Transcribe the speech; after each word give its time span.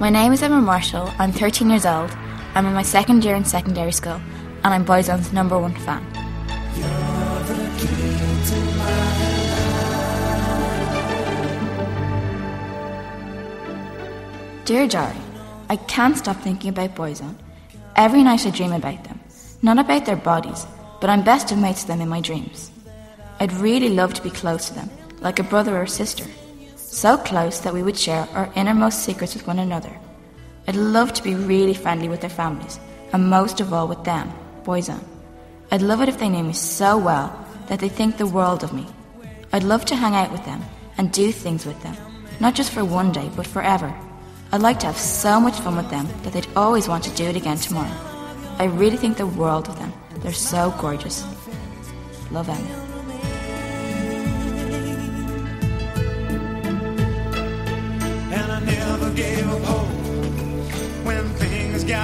My 0.00 0.08
name 0.08 0.32
is 0.32 0.42
Emma 0.42 0.62
Marshall. 0.62 1.12
I'm 1.18 1.30
13 1.30 1.68
years 1.68 1.84
old. 1.84 2.10
I'm 2.54 2.64
in 2.64 2.72
my 2.72 2.82
second 2.82 3.22
year 3.22 3.34
in 3.34 3.44
secondary 3.44 3.92
school, 3.92 4.18
and 4.64 4.72
I'm 4.72 4.82
Boyzone's 4.82 5.30
number 5.30 5.58
one 5.58 5.74
fan. 5.74 6.02
Dear 14.64 14.88
Diary, 14.88 15.18
I 15.68 15.76
can't 15.76 16.16
stop 16.16 16.38
thinking 16.38 16.70
about 16.70 16.94
Boyzone. 16.94 17.36
Every 17.94 18.22
night 18.22 18.46
I 18.46 18.50
dream 18.52 18.72
about 18.72 19.04
them. 19.04 19.20
Not 19.60 19.78
about 19.78 20.06
their 20.06 20.16
bodies, 20.16 20.66
but 21.02 21.10
I'm 21.10 21.22
best 21.22 21.52
of 21.52 21.58
mates 21.58 21.82
with 21.82 21.88
them 21.88 22.00
in 22.00 22.08
my 22.08 22.22
dreams. 22.22 22.70
I'd 23.38 23.52
really 23.52 23.90
love 23.90 24.14
to 24.14 24.22
be 24.22 24.30
close 24.30 24.68
to 24.68 24.74
them, 24.76 24.88
like 25.20 25.38
a 25.38 25.42
brother 25.42 25.76
or 25.76 25.86
sister. 25.86 26.24
So 26.92 27.16
close 27.16 27.60
that 27.60 27.72
we 27.72 27.84
would 27.84 27.96
share 27.96 28.28
our 28.34 28.52
innermost 28.56 29.04
secrets 29.04 29.34
with 29.34 29.46
one 29.46 29.60
another. 29.60 29.96
I'd 30.66 30.74
love 30.74 31.12
to 31.12 31.22
be 31.22 31.36
really 31.36 31.72
friendly 31.72 32.08
with 32.08 32.20
their 32.20 32.28
families, 32.28 32.80
and 33.12 33.30
most 33.30 33.60
of 33.60 33.72
all 33.72 33.86
with 33.86 34.02
them, 34.02 34.32
Boyzone. 34.64 35.04
I'd 35.70 35.82
love 35.82 36.02
it 36.02 36.08
if 36.08 36.18
they 36.18 36.28
knew 36.28 36.42
me 36.42 36.52
so 36.52 36.98
well 36.98 37.46
that 37.68 37.78
they 37.78 37.88
think 37.88 38.16
the 38.16 38.26
world 38.26 38.64
of 38.64 38.72
me. 38.72 38.88
I'd 39.52 39.62
love 39.62 39.84
to 39.84 39.94
hang 39.94 40.16
out 40.16 40.32
with 40.32 40.44
them 40.44 40.62
and 40.98 41.12
do 41.12 41.30
things 41.30 41.64
with 41.64 41.80
them, 41.84 41.96
not 42.40 42.56
just 42.56 42.72
for 42.72 42.84
one 42.84 43.12
day, 43.12 43.30
but 43.36 43.46
forever. 43.46 43.94
I'd 44.50 44.60
like 44.60 44.80
to 44.80 44.86
have 44.86 44.98
so 44.98 45.38
much 45.38 45.60
fun 45.60 45.76
with 45.76 45.90
them 45.90 46.08
that 46.24 46.32
they'd 46.32 46.56
always 46.56 46.88
want 46.88 47.04
to 47.04 47.14
do 47.14 47.24
it 47.24 47.36
again 47.36 47.58
tomorrow. 47.58 47.96
I 48.58 48.64
really 48.64 48.96
think 48.96 49.16
the 49.16 49.28
world 49.28 49.68
of 49.68 49.78
them. 49.78 49.92
They're 50.16 50.32
so 50.32 50.74
gorgeous. 50.80 51.24
Love 52.32 52.48
Emma. 52.48 52.79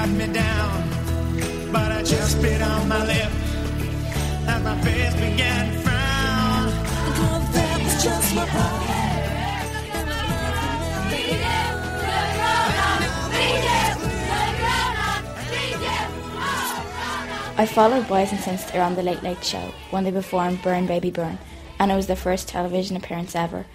Got 0.07 0.15
me 0.15 0.33
down. 0.33 1.73
But 1.73 1.91
I 1.91 2.03
just 2.05 2.41
bit 2.41 2.63
on 2.63 2.89
my 2.89 3.05
lip 3.05 3.33
as 4.47 4.63
my 4.63 4.81
face 4.83 5.15
began 5.15 5.73
to 5.73 5.79
frown. 5.81 6.71
Cause 7.17 7.53
that 7.55 7.81
was 7.83 8.05
just 8.05 8.35
my 8.37 8.47
problem. 8.47 8.83
I 17.59 17.67
followed 17.67 18.05
Boyzone 18.05 18.39
since 18.39 18.65
they 18.65 18.79
were 18.79 18.85
on 18.85 18.95
the 18.95 19.03
Late 19.03 19.25
Late 19.25 19.43
Show 19.43 19.73
when 19.91 20.05
they 20.05 20.13
performed 20.13 20.63
Burn 20.63 20.87
Baby 20.87 21.11
Burn, 21.11 21.39
and 21.81 21.91
it 21.91 21.97
was 21.97 22.07
their 22.07 22.15
first 22.15 22.47
television 22.49 22.97
appearance 22.97 23.35
ever. 23.35 23.67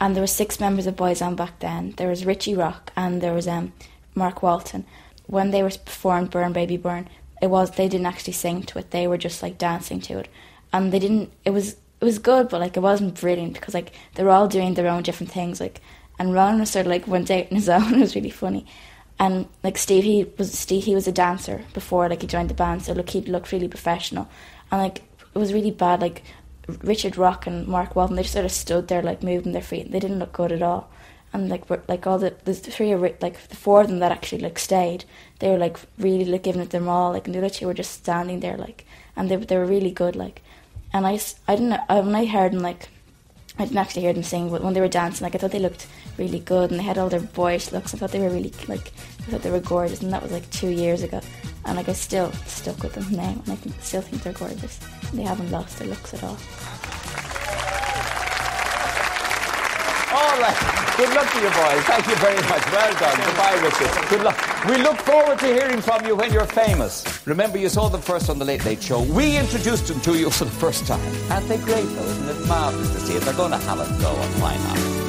And 0.00 0.14
there 0.14 0.22
were 0.22 0.26
six 0.26 0.60
members 0.60 0.86
of 0.86 0.96
Boyzone 0.96 1.36
back 1.36 1.60
then. 1.60 1.94
There 1.96 2.08
was 2.08 2.26
Richie 2.26 2.54
Rock 2.54 2.92
and 2.94 3.22
there 3.22 3.32
was 3.32 3.48
um, 3.48 3.72
Mark 4.14 4.42
Walton. 4.42 4.84
When 5.28 5.52
they 5.52 5.62
were 5.62 5.70
performed 5.70 6.30
Burn 6.30 6.52
Baby 6.52 6.76
Burn, 6.76 7.08
it 7.40 7.46
was 7.48 7.70
they 7.70 7.88
didn't 7.88 8.06
actually 8.06 8.32
sing 8.32 8.64
to 8.64 8.80
it. 8.80 8.90
They 8.90 9.06
were 9.06 9.18
just 9.18 9.42
like 9.42 9.56
dancing 9.56 10.00
to 10.02 10.18
it, 10.18 10.28
and 10.72 10.92
they 10.92 10.98
didn't. 10.98 11.30
It 11.44 11.50
was 11.50 11.76
it 12.00 12.04
was 12.04 12.18
good, 12.18 12.48
but 12.48 12.60
like 12.60 12.76
it 12.76 12.80
wasn't 12.80 13.20
brilliant 13.20 13.54
because 13.54 13.74
like 13.74 13.92
they 14.14 14.24
were 14.24 14.30
all 14.30 14.48
doing 14.48 14.74
their 14.74 14.88
own 14.88 15.04
different 15.04 15.32
things. 15.32 15.60
Like 15.60 15.80
and 16.18 16.34
Ron 16.34 16.58
was 16.58 16.70
sort 16.70 16.86
of 16.86 16.90
like 16.90 17.06
went 17.06 17.30
out 17.30 17.46
on 17.50 17.56
his 17.56 17.68
own. 17.76 17.94
It 17.94 18.00
was 18.00 18.16
really 18.16 18.30
funny 18.30 18.66
and 19.18 19.46
like 19.62 19.76
Steve, 19.76 20.04
he 20.04 20.26
was 20.38 20.56
Steve, 20.56 20.84
he 20.84 20.94
was 20.94 21.08
a 21.08 21.12
dancer 21.12 21.64
before 21.74 22.08
like 22.08 22.20
he 22.20 22.26
joined 22.26 22.50
the 22.50 22.54
band, 22.54 22.82
so 22.82 22.92
look, 22.92 23.10
he 23.10 23.20
looked 23.22 23.52
really 23.52 23.68
professional, 23.68 24.28
and 24.70 24.80
like 24.80 25.02
it 25.34 25.38
was 25.38 25.52
really 25.52 25.70
bad. 25.70 26.00
Like 26.00 26.22
Richard 26.82 27.16
Rock 27.16 27.46
and 27.46 27.66
Mark 27.66 27.96
Walton, 27.96 28.16
they 28.16 28.22
just 28.22 28.34
sort 28.34 28.44
of 28.44 28.52
stood 28.52 28.88
there 28.88 29.02
like 29.02 29.22
moving 29.22 29.52
their 29.52 29.62
feet. 29.62 29.90
They 29.90 29.98
didn't 29.98 30.20
look 30.20 30.32
good 30.32 30.52
at 30.52 30.62
all, 30.62 30.88
and 31.32 31.48
like 31.48 31.68
like 31.88 32.06
all 32.06 32.18
the 32.18 32.34
the 32.44 32.54
three 32.54 32.94
like 32.94 33.48
the 33.48 33.56
four 33.56 33.80
of 33.82 33.88
them 33.88 33.98
that 33.98 34.12
actually 34.12 34.42
like 34.42 34.58
stayed, 34.58 35.04
they 35.38 35.50
were 35.50 35.58
like 35.58 35.78
really 35.98 36.24
like 36.24 36.42
giving 36.42 36.62
it 36.62 36.70
them 36.70 36.88
all. 36.88 37.12
Like 37.12 37.26
and 37.26 37.34
the 37.34 37.38
other 37.38 37.50
two 37.50 37.66
were 37.66 37.74
just 37.74 37.92
standing 37.92 38.40
there 38.40 38.56
like, 38.56 38.86
and 39.16 39.30
they 39.30 39.36
they 39.36 39.56
were 39.56 39.66
really 39.66 39.90
good 39.90 40.16
like, 40.16 40.42
and 40.92 41.06
I 41.06 41.20
I 41.46 41.56
didn't 41.56 41.80
when 41.88 42.14
I 42.14 42.26
heard 42.26 42.52
them 42.52 42.62
like 42.62 42.88
I 43.58 43.64
didn't 43.64 43.78
actually 43.78 44.02
hear 44.02 44.12
them 44.12 44.22
sing, 44.22 44.50
but 44.50 44.62
when 44.62 44.72
they 44.72 44.80
were 44.80 44.88
dancing, 44.88 45.24
like 45.24 45.34
I 45.34 45.38
thought 45.38 45.50
they 45.50 45.58
looked 45.58 45.88
really 46.16 46.38
good, 46.38 46.70
and 46.70 46.78
they 46.78 46.84
had 46.84 46.96
all 46.96 47.08
their 47.08 47.20
boyish 47.20 47.72
looks. 47.72 47.92
I 47.92 47.98
thought 47.98 48.12
they 48.12 48.20
were 48.20 48.30
really 48.30 48.52
like, 48.68 48.92
I 49.20 49.30
thought 49.30 49.42
they 49.42 49.50
were 49.50 49.58
gorgeous, 49.58 50.00
and 50.00 50.12
that 50.12 50.22
was 50.22 50.30
like 50.30 50.48
two 50.50 50.68
years 50.68 51.02
ago. 51.02 51.20
And 51.64 51.76
like 51.76 51.88
I 51.88 51.92
still 51.92 52.30
stuck 52.46 52.80
with 52.84 52.94
them 52.94 53.10
now, 53.10 53.30
and 53.30 53.52
I 53.52 53.56
think, 53.56 53.74
still 53.82 54.00
think 54.00 54.22
they're 54.22 54.32
gorgeous. 54.32 54.78
They 55.12 55.22
haven't 55.22 55.50
lost 55.50 55.80
their 55.80 55.88
looks 55.88 56.14
at 56.14 56.22
all. 56.22 56.38
Right. 60.38 60.54
Good 60.96 61.14
luck 61.14 61.30
to 61.32 61.38
you, 61.38 61.50
boys. 61.50 61.82
Thank 61.84 62.06
you 62.06 62.14
very 62.16 62.40
much. 62.48 62.64
Well 62.72 62.94
done. 62.98 63.18
Goodbye, 63.26 63.60
Richard. 63.62 64.08
Good 64.08 64.22
luck. 64.22 64.38
We 64.66 64.76
look 64.78 64.96
forward 64.98 65.38
to 65.40 65.46
hearing 65.46 65.80
from 65.80 66.06
you 66.06 66.14
when 66.14 66.32
you're 66.32 66.46
famous. 66.46 67.04
Remember, 67.26 67.58
you 67.58 67.68
saw 67.68 67.88
them 67.88 68.00
first 68.00 68.30
on 68.30 68.38
the 68.38 68.44
Late 68.44 68.64
Late 68.64 68.82
Show. 68.82 69.02
We 69.02 69.36
introduced 69.36 69.88
them 69.88 70.00
to 70.02 70.16
you 70.16 70.30
for 70.30 70.44
the 70.44 70.50
first 70.52 70.86
time. 70.86 71.00
Aren't 71.30 71.48
they 71.48 71.58
great, 71.58 71.86
though? 71.86 72.04
Isn't 72.04 72.28
it 72.28 72.46
marvellous 72.46 72.92
to 72.94 73.00
see 73.00 73.14
it? 73.14 73.22
They're 73.22 73.34
going 73.34 73.50
to 73.50 73.58
have 73.58 73.80
a 73.80 74.00
go, 74.00 74.14
and 74.14 74.42
why 74.42 74.56
not? 74.56 75.07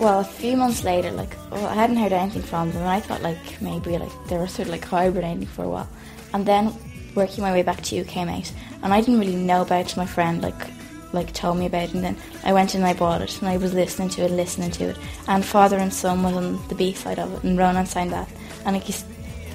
Well, 0.00 0.20
a 0.20 0.24
few 0.24 0.56
months 0.56 0.84
later, 0.84 1.10
like 1.10 1.36
well, 1.50 1.66
I 1.66 1.74
hadn't 1.74 1.96
heard 1.96 2.12
anything 2.12 2.42
from 2.42 2.70
them, 2.70 2.82
and 2.82 2.88
I 2.88 3.00
thought 3.00 3.20
like 3.20 3.60
maybe 3.60 3.98
like 3.98 4.12
they 4.28 4.38
were 4.38 4.46
sort 4.46 4.68
of 4.68 4.72
like 4.72 4.84
hibernating 4.84 5.46
for 5.46 5.64
a 5.64 5.68
while, 5.68 5.88
and 6.32 6.46
then 6.46 6.72
working 7.16 7.42
my 7.42 7.52
way 7.52 7.62
back 7.62 7.82
to 7.82 7.96
you 7.96 8.04
came 8.04 8.28
out, 8.28 8.52
and 8.82 8.94
I 8.94 9.00
didn't 9.00 9.18
really 9.18 9.34
know 9.34 9.62
about 9.62 9.90
it. 9.90 9.96
My 9.96 10.06
friend 10.06 10.40
like 10.40 10.70
like 11.12 11.32
told 11.32 11.58
me 11.58 11.66
about 11.66 11.88
it, 11.88 11.94
and 11.94 12.04
then 12.04 12.16
I 12.44 12.52
went 12.52 12.76
and 12.76 12.84
I 12.84 12.94
bought 12.94 13.22
it, 13.22 13.40
and 13.40 13.48
I 13.48 13.56
was 13.56 13.74
listening 13.74 14.08
to 14.10 14.22
it, 14.22 14.30
listening 14.30 14.70
to 14.72 14.90
it, 14.90 14.98
and 15.26 15.44
Father 15.44 15.78
and 15.78 15.92
Son 15.92 16.22
was 16.22 16.36
on 16.36 16.68
the 16.68 16.76
B 16.76 16.92
side 16.92 17.18
of 17.18 17.34
it, 17.34 17.42
and 17.42 17.58
Ronan 17.58 17.86
signed 17.86 18.12
that, 18.12 18.28
and 18.64 18.76
like 18.76 18.84
he's 18.84 19.04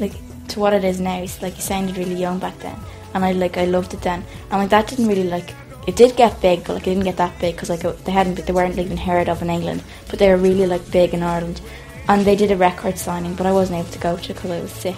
like 0.02 0.14
to 0.50 0.60
what 0.60 0.74
it 0.74 0.84
is 0.84 1.00
now, 1.00 1.22
he's 1.22 1.42
like 1.42 1.54
he 1.54 1.62
sounded 1.62 1.96
really 1.96 2.16
young 2.16 2.38
back 2.40 2.58
then, 2.60 2.78
and 3.14 3.24
I 3.24 3.32
like 3.32 3.58
I 3.58 3.64
loved 3.64 3.94
it 3.94 4.02
then, 4.02 4.26
and 4.52 4.60
like 4.60 4.72
that 4.72 4.88
didn't 4.88 5.08
really 5.08 5.30
like 5.30 5.54
it 5.86 5.96
did 5.96 6.16
get 6.16 6.42
big, 6.42 6.64
but 6.64 6.74
like 6.74 6.88
it 6.88 6.92
didn't 6.92 7.04
get 7.04 7.18
that 7.18 7.38
big 7.40 7.56
because 7.56 7.70
like 7.70 7.82
they 8.04 8.12
hadn't, 8.12 8.46
they 8.46 8.54
weren't 8.54 8.78
even 8.78 8.98
heard 8.98 9.30
of 9.30 9.42
in 9.42 9.50
England, 9.50 9.84
but 10.10 10.20
they 10.20 10.30
were 10.30 10.38
really 10.38 10.66
like 10.66 10.92
big 10.92 11.14
in 11.14 11.24
Ireland. 11.24 11.62
And 12.08 12.26
they 12.26 12.36
did 12.36 12.52
a 12.52 12.58
record 12.58 12.98
signing, 12.98 13.34
but 13.36 13.46
I 13.46 13.52
wasn't 13.54 13.80
able 13.80 13.90
to 13.92 14.00
go 14.00 14.18
to 14.18 14.34
because 14.34 14.52
I 14.52 14.62
was 14.62 14.72
sick. 14.72 14.98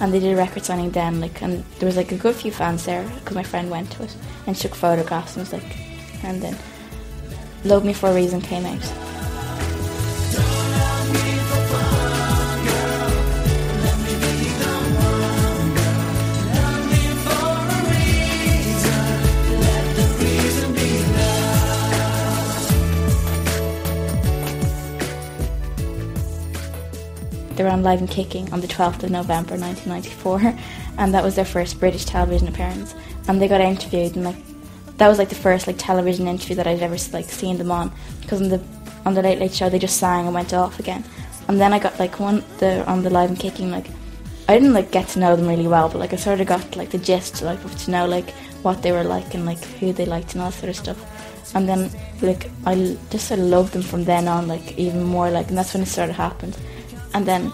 And 0.00 0.12
they 0.12 0.20
did 0.20 0.32
a 0.32 0.36
record 0.36 0.64
signing 0.64 0.90
then, 0.90 1.20
like, 1.20 1.42
and 1.42 1.64
there 1.78 1.86
was 1.86 1.96
like 1.96 2.10
a 2.10 2.16
good 2.16 2.34
few 2.34 2.50
fans 2.50 2.84
there 2.84 3.06
because 3.18 3.36
my 3.36 3.42
friend 3.42 3.70
went 3.70 3.92
to 3.92 4.02
it 4.04 4.16
and 4.46 4.56
took 4.56 4.74
photographs 4.74 5.36
and 5.36 5.42
was 5.42 5.52
like, 5.52 5.76
and 6.24 6.40
then 6.42 6.56
"Love 7.64 7.84
Me 7.84 7.92
for 7.92 8.08
a 8.08 8.14
Reason" 8.14 8.40
came 8.40 8.64
out. 8.64 8.80
They 27.60 27.64
were 27.64 27.72
on 27.72 27.82
Live 27.82 28.00
and 28.00 28.08
Kicking 28.08 28.50
on 28.54 28.62
the 28.62 28.66
12th 28.66 29.02
of 29.02 29.10
November 29.10 29.54
1994, 29.54 30.58
and 30.96 31.12
that 31.12 31.22
was 31.22 31.34
their 31.36 31.44
first 31.44 31.78
British 31.78 32.06
television 32.06 32.48
appearance. 32.48 32.94
And 33.28 33.38
they 33.38 33.48
got 33.48 33.60
interviewed, 33.60 34.16
and 34.16 34.24
like 34.24 34.36
that 34.96 35.08
was 35.08 35.18
like 35.18 35.28
the 35.28 35.34
first 35.34 35.66
like 35.66 35.76
television 35.76 36.26
interview 36.26 36.56
that 36.56 36.66
I'd 36.66 36.80
ever 36.80 36.96
like 37.12 37.26
seen 37.26 37.58
them 37.58 37.70
on, 37.70 37.92
because 38.22 38.40
on 38.40 38.48
the 38.48 38.62
on 39.04 39.12
the 39.12 39.20
Late 39.20 39.40
Late 39.40 39.52
Show 39.52 39.68
they 39.68 39.78
just 39.78 39.98
sang 39.98 40.24
and 40.24 40.32
went 40.32 40.54
off 40.54 40.80
again. 40.80 41.04
And 41.48 41.60
then 41.60 41.74
I 41.74 41.78
got 41.78 41.98
like 41.98 42.18
one 42.18 42.42
the 42.60 42.82
on 42.86 43.02
the 43.02 43.10
Live 43.10 43.28
and 43.28 43.38
Kicking 43.38 43.70
like 43.70 43.88
I 44.48 44.54
didn't 44.54 44.72
like 44.72 44.90
get 44.90 45.08
to 45.08 45.18
know 45.18 45.36
them 45.36 45.46
really 45.46 45.68
well, 45.68 45.90
but 45.90 45.98
like 45.98 46.14
I 46.14 46.16
sort 46.16 46.40
of 46.40 46.46
got 46.46 46.76
like 46.76 46.88
the 46.88 46.96
gist, 46.96 47.42
like 47.42 47.60
to 47.60 47.90
know 47.90 48.06
like 48.06 48.30
what 48.62 48.80
they 48.80 48.92
were 48.92 49.04
like 49.04 49.34
and 49.34 49.44
like 49.44 49.62
who 49.62 49.92
they 49.92 50.06
liked 50.06 50.32
and 50.32 50.40
all 50.40 50.50
that 50.50 50.56
sort 50.56 50.70
of 50.70 50.76
stuff. 50.76 51.54
And 51.54 51.68
then 51.68 51.90
like 52.22 52.50
I 52.64 52.96
just 53.10 53.28
sort 53.28 53.38
of 53.38 53.44
loved 53.48 53.74
them 53.74 53.82
from 53.82 54.04
then 54.04 54.28
on, 54.28 54.48
like 54.48 54.78
even 54.78 55.02
more, 55.02 55.28
like 55.28 55.48
and 55.48 55.58
that's 55.58 55.74
when 55.74 55.82
it 55.82 55.88
sort 55.88 56.08
of 56.08 56.16
happened. 56.16 56.56
And 57.14 57.26
then 57.26 57.52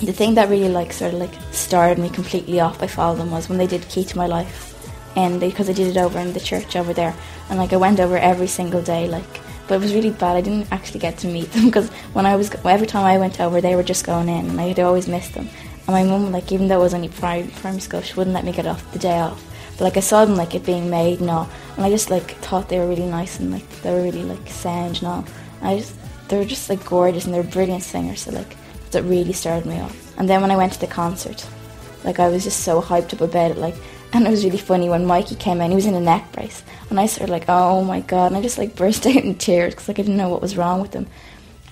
the 0.00 0.12
thing 0.12 0.34
that 0.34 0.48
really 0.48 0.68
like 0.68 0.92
sort 0.92 1.14
of 1.14 1.20
like 1.20 1.34
started 1.52 1.98
me 1.98 2.10
completely 2.10 2.60
off 2.60 2.78
by 2.78 2.86
following 2.86 3.18
them 3.18 3.30
was 3.30 3.48
when 3.48 3.58
they 3.58 3.66
did 3.66 3.88
Key 3.88 4.04
to 4.04 4.18
My 4.18 4.26
Life, 4.26 4.70
and 5.16 5.40
because 5.40 5.68
I 5.70 5.72
did 5.72 5.96
it 5.96 6.00
over 6.00 6.18
in 6.18 6.32
the 6.32 6.40
church 6.40 6.76
over 6.76 6.92
there, 6.92 7.14
and 7.48 7.58
like 7.58 7.72
I 7.72 7.76
went 7.76 8.00
over 8.00 8.16
every 8.16 8.48
single 8.48 8.82
day, 8.82 9.08
like. 9.08 9.40
But 9.66 9.76
it 9.76 9.80
was 9.80 9.94
really 9.94 10.10
bad. 10.10 10.36
I 10.36 10.42
didn't 10.42 10.70
actually 10.70 11.00
get 11.00 11.16
to 11.18 11.26
meet 11.26 11.50
them 11.52 11.66
because 11.66 11.88
when 12.12 12.26
I 12.26 12.36
was 12.36 12.54
every 12.66 12.86
time 12.86 13.06
I 13.06 13.16
went 13.16 13.40
over, 13.40 13.62
they 13.62 13.76
were 13.76 13.82
just 13.82 14.04
going 14.04 14.28
in, 14.28 14.50
and 14.50 14.60
I'd 14.60 14.78
always 14.78 15.08
miss 15.08 15.30
them. 15.30 15.48
And 15.86 15.88
my 15.88 16.04
mum, 16.04 16.32
like, 16.32 16.52
even 16.52 16.68
though 16.68 16.80
it 16.80 16.82
was 16.82 16.92
only 16.92 17.08
primary, 17.08 17.50
primary 17.50 17.80
school, 17.80 18.02
she 18.02 18.14
wouldn't 18.14 18.34
let 18.34 18.44
me 18.44 18.52
get 18.52 18.66
off 18.66 18.92
the 18.92 18.98
day 18.98 19.18
off. 19.18 19.42
But 19.72 19.84
like 19.84 19.96
I 19.96 20.00
saw 20.00 20.24
them 20.24 20.36
like 20.36 20.54
it 20.54 20.64
being 20.64 20.88
made 20.88 21.20
and 21.20 21.30
all, 21.30 21.48
and 21.76 21.84
I 21.84 21.90
just 21.90 22.10
like 22.10 22.30
thought 22.42 22.68
they 22.68 22.78
were 22.78 22.86
really 22.86 23.06
nice 23.06 23.40
and 23.40 23.50
like 23.50 23.68
they 23.82 23.92
were 23.92 24.02
really 24.02 24.22
like 24.22 24.48
sound 24.48 24.98
and 24.98 25.06
all. 25.06 25.24
And 25.60 25.68
I 25.68 25.78
just 25.78 25.94
they 26.28 26.38
were 26.38 26.44
just 26.44 26.70
like 26.70 26.84
gorgeous 26.84 27.24
and 27.24 27.34
they 27.34 27.40
were 27.40 27.44
brilliant 27.48 27.82
singers. 27.82 28.20
So 28.20 28.30
like 28.30 28.56
that 28.94 29.02
really 29.04 29.32
started 29.32 29.66
me 29.66 29.78
off. 29.80 30.18
And 30.18 30.28
then 30.28 30.40
when 30.40 30.50
I 30.50 30.56
went 30.56 30.72
to 30.72 30.80
the 30.80 30.86
concert, 30.86 31.46
Like 32.02 32.18
I 32.18 32.28
was 32.28 32.44
just 32.44 32.60
so 32.60 32.82
hyped 32.82 33.14
up 33.14 33.20
about 33.20 33.52
it. 33.52 33.56
Like, 33.56 33.76
and 34.12 34.26
it 34.26 34.30
was 34.30 34.44
really 34.44 34.58
funny 34.58 34.88
when 34.88 35.06
Mikey 35.06 35.36
came 35.36 35.60
in. 35.60 35.70
He 35.70 35.76
was 35.76 35.86
in 35.86 35.94
a 35.94 36.00
neck 36.00 36.32
brace, 36.32 36.62
and 36.90 37.00
I 37.00 37.06
started 37.06 37.32
like, 37.32 37.46
oh 37.48 37.82
my 37.82 38.00
god, 38.00 38.26
and 38.26 38.36
I 38.36 38.42
just 38.42 38.58
like 38.58 38.76
burst 38.80 39.06
out 39.06 39.16
in 39.16 39.34
tears 39.34 39.74
because 39.74 39.88
like 39.88 39.98
I 39.98 40.02
didn't 40.02 40.16
know 40.16 40.28
what 40.28 40.42
was 40.42 40.56
wrong 40.56 40.80
with 40.80 40.92
them. 40.92 41.06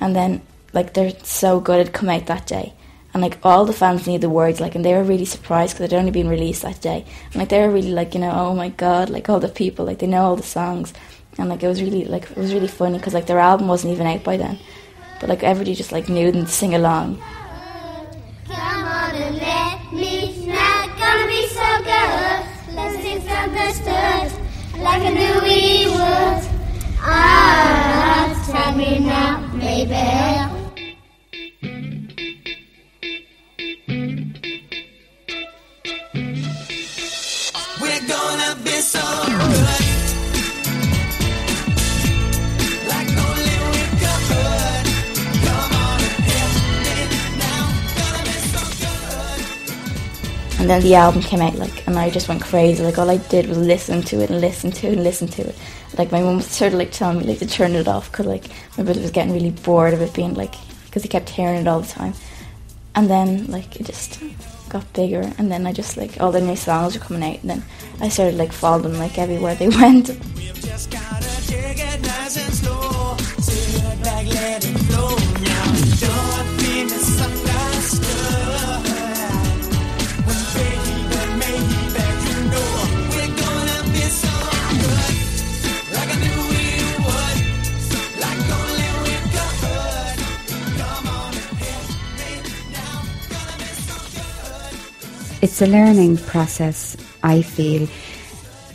And 0.00 0.14
then 0.16 0.42
like 0.72 0.94
they're 0.94 1.12
so 1.22 1.60
good 1.60 1.86
at 1.86 1.92
come 1.92 2.08
out 2.08 2.26
that 2.26 2.46
day. 2.46 2.74
And 3.14 3.22
like 3.22 3.38
all 3.44 3.66
the 3.66 3.74
fans 3.74 4.06
knew 4.06 4.18
the 4.18 4.30
words, 4.30 4.58
like, 4.58 4.74
and 4.74 4.84
they 4.84 4.94
were 4.94 5.04
really 5.04 5.26
surprised 5.26 5.74
because 5.74 5.90
had 5.90 5.98
only 5.98 6.10
been 6.10 6.28
released 6.28 6.62
that 6.62 6.80
day. 6.80 7.04
And 7.26 7.36
like 7.36 7.50
they 7.50 7.60
were 7.60 7.70
really 7.70 7.92
like, 7.92 8.14
you 8.14 8.20
know, 8.20 8.32
oh 8.32 8.54
my 8.54 8.70
god, 8.70 9.10
like 9.10 9.28
all 9.28 9.38
the 9.38 9.48
people, 9.48 9.84
like 9.84 9.98
they 9.98 10.06
know 10.06 10.22
all 10.22 10.36
the 10.36 10.42
songs, 10.42 10.94
and 11.38 11.48
like 11.48 11.62
it 11.62 11.68
was 11.68 11.82
really 11.82 12.04
like 12.06 12.30
it 12.30 12.36
was 12.36 12.54
really 12.54 12.68
funny 12.68 12.98
because 12.98 13.14
like 13.14 13.26
their 13.26 13.38
album 13.38 13.68
wasn't 13.68 13.92
even 13.92 14.06
out 14.06 14.24
by 14.24 14.36
then, 14.38 14.58
but 15.22 15.28
like 15.28 15.44
everybody 15.44 15.72
just 15.72 15.92
like 15.92 16.08
knew 16.08 16.28
and 16.28 16.48
sing 16.48 16.74
along. 16.74 17.16
Come 18.48 18.84
on 18.84 19.14
and 19.14 19.36
let 19.36 19.92
me. 19.92 20.34
It's 20.34 20.98
gonna 20.98 21.26
be 21.28 21.46
so 21.46 21.68
good. 21.86 22.74
Let's 22.74 22.96
sing 23.02 23.20
some 23.22 23.54
good 23.54 23.72
stuff 23.72 24.78
like 24.78 25.02
I 25.02 25.10
knew 25.10 25.34
we 25.46 25.86
would. 25.86 26.42
Ah, 27.00 28.34
tell 28.50 28.76
me 28.76 28.98
now. 28.98 29.42
And 50.62 50.70
then 50.70 50.80
the 50.80 50.94
album 50.94 51.22
came 51.22 51.40
out, 51.40 51.56
like, 51.56 51.84
and 51.88 51.98
I 51.98 52.08
just 52.08 52.28
went 52.28 52.40
crazy. 52.40 52.84
Like 52.84 52.96
all 52.96 53.10
I 53.10 53.16
did 53.16 53.48
was 53.48 53.58
listen 53.58 54.00
to 54.02 54.20
it 54.20 54.30
and 54.30 54.40
listen 54.40 54.70
to 54.70 54.86
it 54.86 54.92
and 54.92 55.02
listen 55.02 55.26
to 55.26 55.42
it. 55.42 55.56
Like 55.98 56.12
my 56.12 56.22
mum 56.22 56.36
was 56.36 56.46
sort 56.46 56.72
of 56.72 56.78
like 56.78 56.92
telling 56.92 57.18
me 57.18 57.24
like 57.24 57.40
to 57.40 57.48
turn 57.48 57.72
it 57.72 57.88
off 57.88 58.12
because 58.12 58.26
like 58.26 58.44
my 58.78 58.84
brother 58.84 59.00
was 59.00 59.10
getting 59.10 59.32
really 59.32 59.50
bored 59.50 59.92
of 59.92 60.00
it 60.00 60.14
being 60.14 60.34
like 60.34 60.54
because 60.84 61.02
he 61.02 61.08
kept 61.08 61.30
hearing 61.30 61.62
it 61.62 61.66
all 61.66 61.80
the 61.80 61.88
time. 61.88 62.14
And 62.94 63.10
then 63.10 63.48
like 63.48 63.74
it 63.74 63.86
just 63.86 64.20
got 64.68 64.92
bigger, 64.92 65.32
and 65.36 65.50
then 65.50 65.66
I 65.66 65.72
just 65.72 65.96
like 65.96 66.20
all 66.20 66.30
the 66.30 66.40
new 66.40 66.54
songs 66.54 66.96
were 66.96 67.04
coming 67.04 67.24
out, 67.24 67.40
and 67.40 67.50
then 67.50 67.64
I 68.00 68.08
started 68.08 68.36
like 68.36 68.52
following 68.52 69.00
like 69.00 69.18
everywhere 69.18 69.56
they 69.56 69.68
went. 69.68 70.10
Back, 74.04 74.26
let 74.26 74.64
it 74.64 74.78
flow 74.78 75.16
now. 75.42 75.72
Don't 75.98 76.56
be 76.58 76.84
misunderstood. 76.84 78.91
It's 95.42 95.60
a 95.60 95.66
learning 95.66 96.16
process. 96.18 96.96
I 97.22 97.42
feel, 97.42 97.88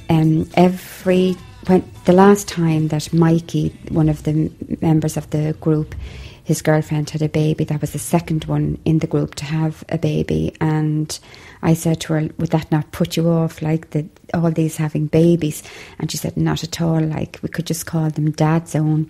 um, 0.09 0.49
every 0.53 1.35
when 1.67 1.89
the 2.05 2.13
last 2.13 2.47
time 2.47 2.89
that 2.89 3.11
Mikey, 3.11 3.69
one 3.89 4.09
of 4.09 4.23
the 4.23 4.51
members 4.81 5.17
of 5.17 5.29
the 5.31 5.53
group, 5.59 5.95
his 6.43 6.61
girlfriend 6.61 7.09
had 7.09 7.21
a 7.21 7.27
baby, 7.29 7.65
that 7.65 7.81
was 7.81 7.91
the 7.91 7.99
second 7.99 8.45
one 8.45 8.77
in 8.85 8.99
the 8.99 9.07
group 9.07 9.35
to 9.35 9.45
have 9.45 9.83
a 9.89 9.97
baby, 9.97 10.53
and 10.61 11.17
I 11.61 11.73
said 11.73 12.01
to 12.01 12.13
her, 12.13 12.29
"Would 12.37 12.51
that 12.51 12.71
not 12.71 12.91
put 12.91 13.17
you 13.17 13.29
off, 13.29 13.61
like 13.61 13.89
the 13.91 14.05
all 14.33 14.51
these 14.51 14.77
having 14.77 15.07
babies?" 15.07 15.63
And 15.99 16.11
she 16.11 16.17
said, 16.17 16.35
"Not 16.37 16.63
at 16.63 16.81
all. 16.81 17.01
Like 17.01 17.39
we 17.41 17.49
could 17.49 17.65
just 17.65 17.85
call 17.85 18.09
them 18.09 18.31
Dad's 18.31 18.75
own." 18.75 19.09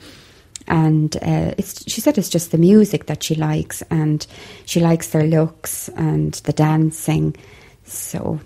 And 0.68 1.16
uh, 1.18 1.54
she 1.62 2.02
said 2.02 2.18
it's 2.18 2.30
just 2.30 2.52
the 2.52 2.58
music 2.58 3.06
that 3.06 3.24
she 3.24 3.36
likes 3.36 3.82
and 3.84 4.28
she 4.66 4.80
likes 4.80 5.10
their 5.10 5.24
looks 5.24 5.90
and 5.90 6.34
the 6.34 6.54
dancing. 6.54 7.36
So 7.86 8.40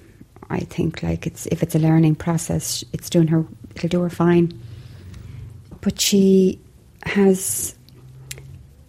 I 0.49 0.59
think 0.59 1.01
like 1.01 1.25
it's 1.25 1.47
if 1.47 1.63
it's 1.63 1.75
a 1.75 1.79
learning 1.79 2.15
process 2.15 2.83
it's 2.93 3.09
doing 3.09 3.27
her 3.27 3.45
it'll 3.75 3.89
do 3.89 4.01
her 4.01 4.09
fine. 4.09 4.51
But 5.81 5.99
she 5.99 6.59
has 7.05 7.75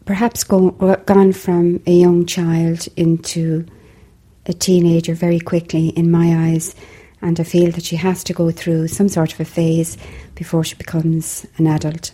perhaps 0.05 0.45
go, 0.45 0.71
gone 1.07 1.33
from 1.33 1.83
a 1.87 1.93
young 1.93 2.27
child 2.27 2.87
into 2.97 3.65
a 4.45 4.53
teenager 4.53 5.15
very 5.15 5.41
quickly 5.41 5.89
in 5.89 6.11
my 6.11 6.51
eyes. 6.51 6.75
And 7.23 7.39
I 7.39 7.45
feel 7.45 7.71
that 7.71 7.85
she 7.85 7.97
has 7.97 8.25
to 8.25 8.35
go 8.35 8.51
through 8.51 8.89
some 8.89 9.09
sort 9.09 9.33
of 9.33 9.41
a 9.41 9.45
phase 9.45 9.97
before 10.35 10.65
she 10.65 10.75
becomes 10.75 11.47
an 11.57 11.69
adult 11.69 12.11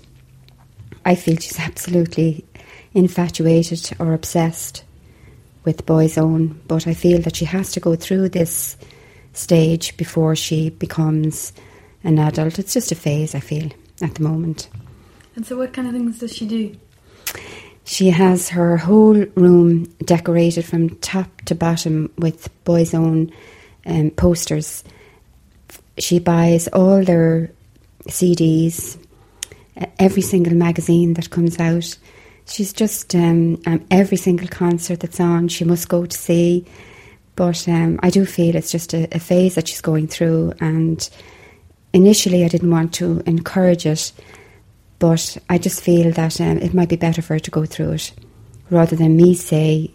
I 1.09 1.15
feel 1.15 1.37
she's 1.39 1.59
absolutely 1.59 2.45
infatuated 2.93 3.97
or 3.99 4.13
obsessed 4.13 4.85
with 5.65 5.87
Boyzone, 5.87 6.57
but 6.69 6.87
I 6.87 6.93
feel 6.93 7.23
that 7.23 7.37
she 7.37 7.47
has 7.47 7.73
to 7.73 7.81
go 7.81 7.97
through 7.97 8.29
this 8.29 8.77
stage 9.33 9.97
before 9.97 10.37
she 10.37 10.69
becomes 10.69 11.55
an 12.05 12.19
adult. 12.19 12.59
It's 12.59 12.75
just 12.75 12.93
a 12.93 12.95
phase, 12.95 13.35
I 13.35 13.41
feel, 13.41 13.71
at 14.03 14.17
the 14.17 14.23
moment. 14.23 14.69
And 15.35 15.47
so, 15.47 15.57
what 15.57 15.73
kind 15.73 15.89
of 15.89 15.95
things 15.95 16.19
does 16.19 16.37
she 16.37 16.47
do? 16.47 16.77
She 17.85 18.11
has 18.11 18.51
her 18.51 18.77
whole 18.77 19.25
room 19.35 19.85
decorated 20.05 20.67
from 20.67 20.91
top 20.97 21.41
to 21.47 21.55
bottom 21.55 22.13
with 22.19 22.51
Boyzone 22.67 23.33
um, 23.87 24.11
posters. 24.11 24.85
She 25.97 26.19
buys 26.19 26.69
all 26.69 27.03
their 27.03 27.51
CDs, 28.09 28.99
every 29.99 30.23
single 30.23 30.55
magazine 30.55 31.15
that 31.15 31.31
comes 31.31 31.59
out. 31.59 31.97
She's 32.47 32.73
just 32.73 33.15
um, 33.15 33.61
um, 33.67 33.85
every 33.91 34.17
single 34.17 34.49
concert 34.49 35.01
that's 35.01 35.21
on, 35.21 35.49
she 35.49 35.65
must 35.65 35.89
go 35.89 36.07
to 36.07 36.17
see. 36.17 36.65
But 37.37 37.69
um, 37.69 38.01
I 38.03 38.11
do 38.11 38.27
feel 38.27 38.57
it's 38.57 38.73
just 38.73 38.95
a, 38.95 39.07
a 39.15 39.21
phase 39.21 39.55
that 39.55 39.69
she's 39.69 39.81
going 39.81 40.09
through. 40.09 40.55
And 40.61 41.09
initially, 41.93 42.45
I 42.45 42.49
didn't 42.49 42.71
want 42.71 42.95
to 42.95 43.23
encourage 43.27 43.87
it, 43.87 44.13
but 44.99 45.37
I 45.49 45.59
just 45.59 45.81
feel 45.81 46.11
that 46.13 46.41
um, 46.41 46.59
it 46.59 46.75
might 46.75 46.89
be 46.89 46.97
better 46.97 47.23
for 47.23 47.35
her 47.35 47.41
to 47.41 47.51
go 47.51 47.65
through 47.65 47.93
it 47.93 48.13
rather 48.71 48.97
than 48.97 49.17
me 49.17 49.35
say, 49.35 49.91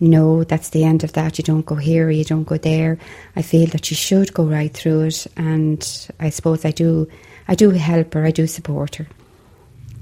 no, 0.00 0.44
that's 0.44 0.70
the 0.70 0.84
end 0.84 1.04
of 1.04 1.12
that. 1.12 1.38
You 1.38 1.44
don't 1.44 1.66
go 1.66 1.76
here 1.76 2.08
or 2.08 2.10
you 2.10 2.24
don't 2.24 2.44
go 2.44 2.56
there. 2.56 2.98
I 3.36 3.42
feel 3.42 3.66
that 3.68 3.86
she 3.86 3.94
should 3.94 4.34
go 4.34 4.44
right 4.44 4.72
through 4.72 5.02
it, 5.02 5.26
and 5.36 6.08
I 6.20 6.30
suppose 6.30 6.64
I 6.64 6.70
do. 6.70 7.08
I 7.46 7.54
do 7.54 7.70
help 7.70 8.14
her. 8.14 8.24
I 8.24 8.30
do 8.30 8.46
support 8.46 8.96
her. 8.96 9.06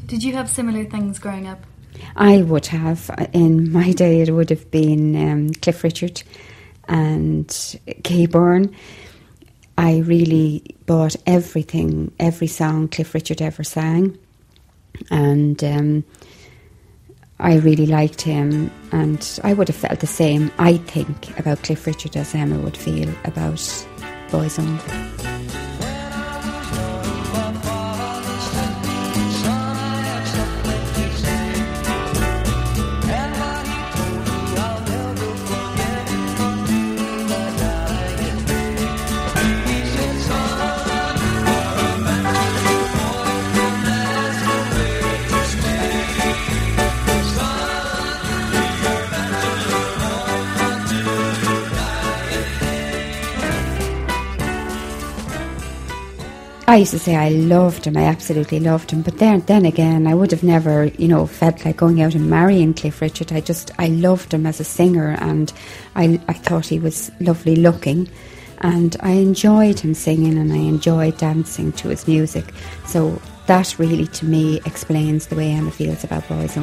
Did 0.07 0.23
you 0.23 0.33
have 0.35 0.49
similar 0.49 0.85
things 0.85 1.19
growing 1.19 1.47
up? 1.47 1.65
I 2.17 2.43
would 2.43 2.67
have 2.67 3.11
in 3.33 3.73
my 3.73 3.93
day. 3.93 4.21
It 4.21 4.31
would 4.31 4.51
have 4.51 4.71
been 4.71 5.17
um, 5.17 5.51
Cliff 5.51 5.83
Richard 5.85 6.23
and 6.89 7.81
Gay 8.03 8.27
Byrne. 8.27 8.75
I 9.79 9.99
really 10.01 10.77
bought 10.87 11.17
everything, 11.27 12.13
every 12.19 12.47
song 12.47 12.89
Cliff 12.89 13.15
Richard 13.15 13.41
ever 13.41 13.65
sang, 13.65 14.19
and 15.11 15.63
um, 15.65 16.05
I 17.41 17.57
really 17.57 17.87
liked 17.87 18.21
him. 18.21 18.71
And 18.93 19.41
I 19.43 19.55
would 19.55 19.69
have 19.69 19.77
felt 19.77 20.01
the 20.01 20.07
same, 20.07 20.51
I 20.59 20.77
think, 20.77 21.39
about 21.39 21.63
Cliff 21.63 21.87
Richard 21.87 22.17
as 22.17 22.35
Emma 22.35 22.59
would 22.59 22.77
feel 22.77 23.09
about 23.25 23.87
Boys 24.31 24.59
I 56.73 56.77
used 56.77 56.93
to 56.93 56.99
say 56.99 57.17
I 57.17 57.29
loved 57.29 57.85
him, 57.85 57.99
I 57.99 58.05
absolutely 58.05 58.59
loved 58.59 58.93
him. 58.93 59.03
But 59.03 59.19
then, 59.19 59.41
then 59.41 59.67
again, 59.67 60.07
I 60.07 60.15
would 60.15 60.31
have 60.31 60.43
never, 60.43 60.87
you 60.87 61.07
know, 61.07 61.27
felt 61.27 61.63
like 61.67 61.77
going 61.77 62.01
out 62.01 62.15
and 62.15 62.31
marrying 62.31 62.73
Cliff 62.73 63.03
Richard. 63.03 63.31
I 63.31 63.43
just, 63.43 63.71
I 63.79 63.89
loved 63.89 64.33
him 64.33 64.47
as 64.47 64.59
a 64.59 64.65
singer, 64.65 65.15
and 65.21 65.53
I, 65.97 66.19
I 66.29 66.33
thought 66.33 66.65
he 66.65 66.79
was 66.79 67.13
lovely 67.21 67.57
looking, 67.57 68.09
and 68.63 68.97
I 69.01 69.11
enjoyed 69.11 69.81
him 69.81 69.93
singing, 69.93 70.39
and 70.39 70.51
I 70.51 70.57
enjoyed 70.57 71.19
dancing 71.19 71.73
to 71.73 71.91
his 71.91 72.09
music. 72.09 72.55
So 72.87 73.21
that 73.49 73.79
really, 73.79 74.07
to 74.07 74.25
me, 74.25 74.63
explains 74.65 75.27
the 75.27 75.37
way 75.37 75.53
Emma 75.53 75.73
feels 75.73 76.05
about 76.05 76.27
Boys 76.27 76.57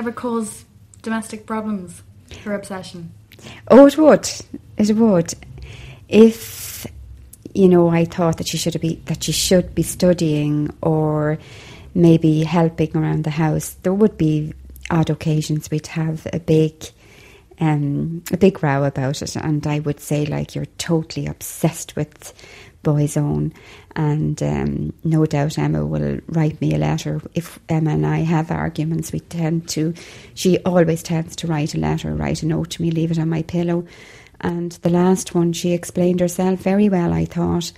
ever 0.00 0.12
cause 0.12 0.64
domestic 1.02 1.44
problems? 1.44 2.02
Her 2.44 2.54
obsession. 2.54 3.12
Oh, 3.68 3.86
it 3.86 3.98
would. 3.98 4.28
It 4.78 4.96
would. 4.96 5.34
If 6.08 6.86
you 7.52 7.68
know, 7.68 7.88
I 7.88 8.06
thought 8.06 8.38
that 8.38 8.48
she 8.48 8.56
should 8.56 8.80
be 8.80 8.94
that 9.06 9.24
she 9.24 9.32
should 9.32 9.74
be 9.74 9.82
studying 9.82 10.72
or 10.80 11.38
maybe 11.94 12.44
helping 12.44 12.96
around 12.96 13.24
the 13.24 13.30
house. 13.30 13.76
There 13.82 13.92
would 13.92 14.16
be 14.16 14.54
odd 14.90 15.10
occasions 15.10 15.70
we'd 15.70 15.88
have 15.88 16.26
a 16.32 16.40
big, 16.40 16.74
um, 17.58 18.22
a 18.32 18.38
big 18.38 18.62
row 18.62 18.84
about 18.84 19.20
it, 19.20 19.36
and 19.36 19.66
I 19.66 19.80
would 19.80 20.00
say 20.00 20.24
like 20.24 20.54
you're 20.54 20.72
totally 20.78 21.26
obsessed 21.26 21.94
with 21.94 22.32
Boyzone, 22.82 23.52
and 23.94 24.42
um, 24.42 24.92
no 25.04 25.26
doubt 25.26 25.58
Emma 25.58 25.84
will 25.84 26.20
write 26.28 26.60
me 26.60 26.74
a 26.74 26.78
letter. 26.78 27.20
If 27.34 27.58
Emma 27.68 27.90
and 27.90 28.06
I 28.06 28.18
have 28.18 28.50
arguments, 28.50 29.12
we 29.12 29.20
tend 29.20 29.68
to. 29.70 29.94
She 30.34 30.58
always 30.60 31.02
tends 31.02 31.36
to 31.36 31.46
write 31.46 31.74
a 31.74 31.78
letter, 31.78 32.14
write 32.14 32.42
a 32.42 32.46
note 32.46 32.70
to 32.70 32.82
me, 32.82 32.90
leave 32.90 33.10
it 33.10 33.18
on 33.18 33.28
my 33.28 33.42
pillow. 33.42 33.86
And 34.40 34.72
the 34.72 34.90
last 34.90 35.34
one, 35.34 35.52
she 35.52 35.72
explained 35.72 36.20
herself 36.20 36.60
very 36.60 36.88
well. 36.88 37.12
I 37.12 37.26
thought. 37.26 37.72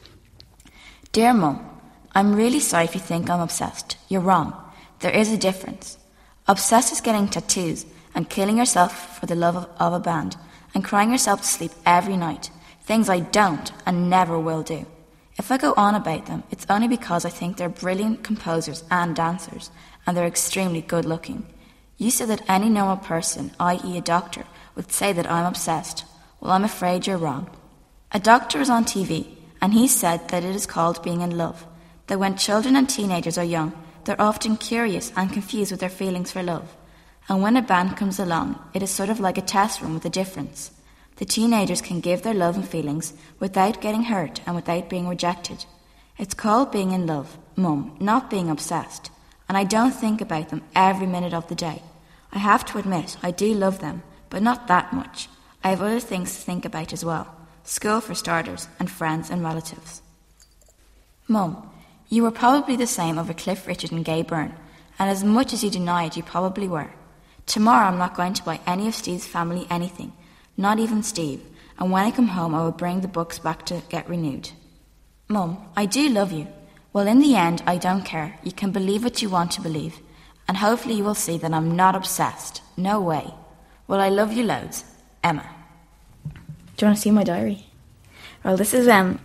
Dear 1.10 1.34
Mum, 1.34 1.68
I'm 2.14 2.34
really 2.34 2.60
sorry 2.60 2.84
if 2.84 2.94
you 2.94 3.00
think 3.00 3.28
I'm 3.28 3.40
obsessed. 3.40 3.96
You're 4.08 4.20
wrong. 4.20 4.54
There 5.00 5.10
is 5.10 5.32
a 5.32 5.36
difference. 5.36 5.98
Obsessed 6.46 6.92
is 6.92 7.00
getting 7.00 7.28
tattoos 7.28 7.86
and 8.14 8.30
killing 8.30 8.58
yourself 8.58 9.18
for 9.18 9.26
the 9.26 9.34
love 9.34 9.56
of, 9.56 9.68
of 9.78 9.92
a 9.94 10.00
band 10.00 10.36
and 10.74 10.84
crying 10.84 11.10
yourself 11.10 11.40
to 11.40 11.46
sleep 11.46 11.72
every 11.84 12.16
night. 12.16 12.50
Things 12.82 13.08
I 13.08 13.20
don't 13.20 13.72
and 13.86 14.10
never 14.10 14.38
will 14.38 14.62
do. 14.62 14.86
If 15.38 15.50
I 15.50 15.56
go 15.56 15.72
on 15.76 15.94
about 15.94 16.26
them, 16.26 16.42
it's 16.50 16.66
only 16.68 16.88
because 16.88 17.24
I 17.24 17.30
think 17.30 17.56
they're 17.56 17.68
brilliant 17.68 18.22
composers 18.22 18.84
and 18.90 19.16
dancers, 19.16 19.70
and 20.06 20.16
they're 20.16 20.26
extremely 20.26 20.82
good 20.82 21.04
looking. 21.04 21.46
You 21.96 22.10
said 22.10 22.28
that 22.28 22.48
any 22.48 22.68
normal 22.68 22.96
person, 22.96 23.52
i.e., 23.58 23.96
a 23.96 24.00
doctor, 24.00 24.44
would 24.74 24.92
say 24.92 25.12
that 25.12 25.30
I'm 25.30 25.46
obsessed. 25.46 26.04
Well, 26.40 26.52
I'm 26.52 26.64
afraid 26.64 27.06
you're 27.06 27.16
wrong. 27.16 27.48
A 28.12 28.18
doctor 28.18 28.60
is 28.60 28.68
on 28.68 28.84
TV, 28.84 29.28
and 29.60 29.72
he 29.72 29.88
said 29.88 30.28
that 30.28 30.44
it 30.44 30.54
is 30.54 30.66
called 30.66 31.02
being 31.02 31.20
in 31.20 31.38
love. 31.38 31.66
That 32.08 32.18
when 32.18 32.36
children 32.36 32.76
and 32.76 32.88
teenagers 32.88 33.38
are 33.38 33.44
young, 33.44 33.72
they're 34.04 34.20
often 34.20 34.56
curious 34.56 35.12
and 35.16 35.32
confused 35.32 35.70
with 35.70 35.80
their 35.80 35.88
feelings 35.88 36.32
for 36.32 36.42
love. 36.42 36.76
And 37.28 37.42
when 37.42 37.56
a 37.56 37.62
band 37.62 37.96
comes 37.96 38.18
along, 38.18 38.58
it 38.74 38.82
is 38.82 38.90
sort 38.90 39.08
of 39.08 39.20
like 39.20 39.38
a 39.38 39.42
test 39.42 39.80
room 39.80 39.94
with 39.94 40.04
a 40.04 40.10
difference. 40.10 40.72
The 41.22 41.26
teenagers 41.26 41.80
can 41.80 42.00
give 42.00 42.22
their 42.22 42.34
love 42.34 42.56
and 42.56 42.68
feelings 42.68 43.12
without 43.38 43.80
getting 43.80 44.02
hurt 44.02 44.40
and 44.44 44.56
without 44.56 44.90
being 44.90 45.06
rejected. 45.06 45.64
It's 46.18 46.34
called 46.34 46.72
being 46.72 46.90
in 46.90 47.06
love, 47.06 47.38
mum, 47.54 47.96
not 48.00 48.28
being 48.28 48.50
obsessed. 48.50 49.08
And 49.48 49.56
I 49.56 49.62
don't 49.62 49.92
think 49.92 50.20
about 50.20 50.48
them 50.48 50.64
every 50.74 51.06
minute 51.06 51.32
of 51.32 51.46
the 51.46 51.54
day. 51.54 51.80
I 52.32 52.40
have 52.40 52.64
to 52.64 52.78
admit, 52.78 53.18
I 53.22 53.30
do 53.30 53.54
love 53.54 53.78
them, 53.78 54.02
but 54.30 54.42
not 54.42 54.66
that 54.66 54.92
much. 54.92 55.28
I 55.62 55.70
have 55.70 55.80
other 55.80 56.00
things 56.00 56.34
to 56.34 56.40
think 56.40 56.64
about 56.64 56.92
as 56.92 57.04
well 57.04 57.32
school 57.62 58.00
for 58.00 58.16
starters, 58.16 58.66
and 58.80 58.90
friends 58.90 59.30
and 59.30 59.44
relatives. 59.44 60.02
Mum, 61.28 61.70
you 62.08 62.24
were 62.24 62.32
probably 62.32 62.74
the 62.74 62.88
same 62.88 63.16
over 63.16 63.32
Cliff 63.32 63.68
Richard 63.68 63.92
and 63.92 64.04
Gay 64.04 64.22
Byrne, 64.22 64.56
and 64.98 65.08
as 65.08 65.22
much 65.22 65.52
as 65.52 65.62
you 65.62 65.70
deny 65.70 66.06
it, 66.06 66.16
you 66.16 66.24
probably 66.24 66.66
were. 66.66 66.90
Tomorrow 67.46 67.86
I'm 67.86 67.98
not 67.98 68.16
going 68.16 68.34
to 68.34 68.42
buy 68.42 68.58
any 68.66 68.88
of 68.88 68.96
Steve's 68.96 69.24
family 69.24 69.68
anything, 69.70 70.12
not 70.56 70.78
even 70.78 71.02
Steve, 71.02 71.42
and 71.78 71.90
when 71.90 72.04
I 72.04 72.10
come 72.10 72.28
home 72.28 72.54
I 72.54 72.62
will 72.62 72.72
bring 72.72 73.00
the 73.00 73.08
books 73.08 73.38
back 73.38 73.66
to 73.66 73.82
get 73.88 74.08
renewed. 74.08 74.50
Mum, 75.28 75.58
I 75.76 75.86
do 75.86 76.08
love 76.08 76.32
you. 76.32 76.46
Well, 76.92 77.06
in 77.06 77.20
the 77.20 77.36
end, 77.36 77.62
I 77.66 77.78
don't 77.78 78.04
care. 78.04 78.38
You 78.42 78.52
can 78.52 78.70
believe 78.70 79.02
what 79.02 79.22
you 79.22 79.30
want 79.30 79.50
to 79.52 79.62
believe, 79.62 79.98
and 80.46 80.58
hopefully 80.58 80.96
you 80.96 81.04
will 81.04 81.14
see 81.14 81.38
that 81.38 81.54
I'm 81.54 81.74
not 81.74 81.96
obsessed. 81.96 82.60
No 82.76 83.00
way. 83.00 83.32
Well, 83.88 84.00
I 84.00 84.10
love 84.10 84.32
you 84.32 84.44
loads. 84.44 84.84
Emma. 85.24 85.48
Do 86.76 86.84
you 86.84 86.88
want 86.88 86.96
to 86.96 87.02
see 87.02 87.10
my 87.10 87.24
diary? 87.24 87.66
Well, 88.44 88.56
this 88.56 88.74
is 88.74 88.88
um, 88.88 89.20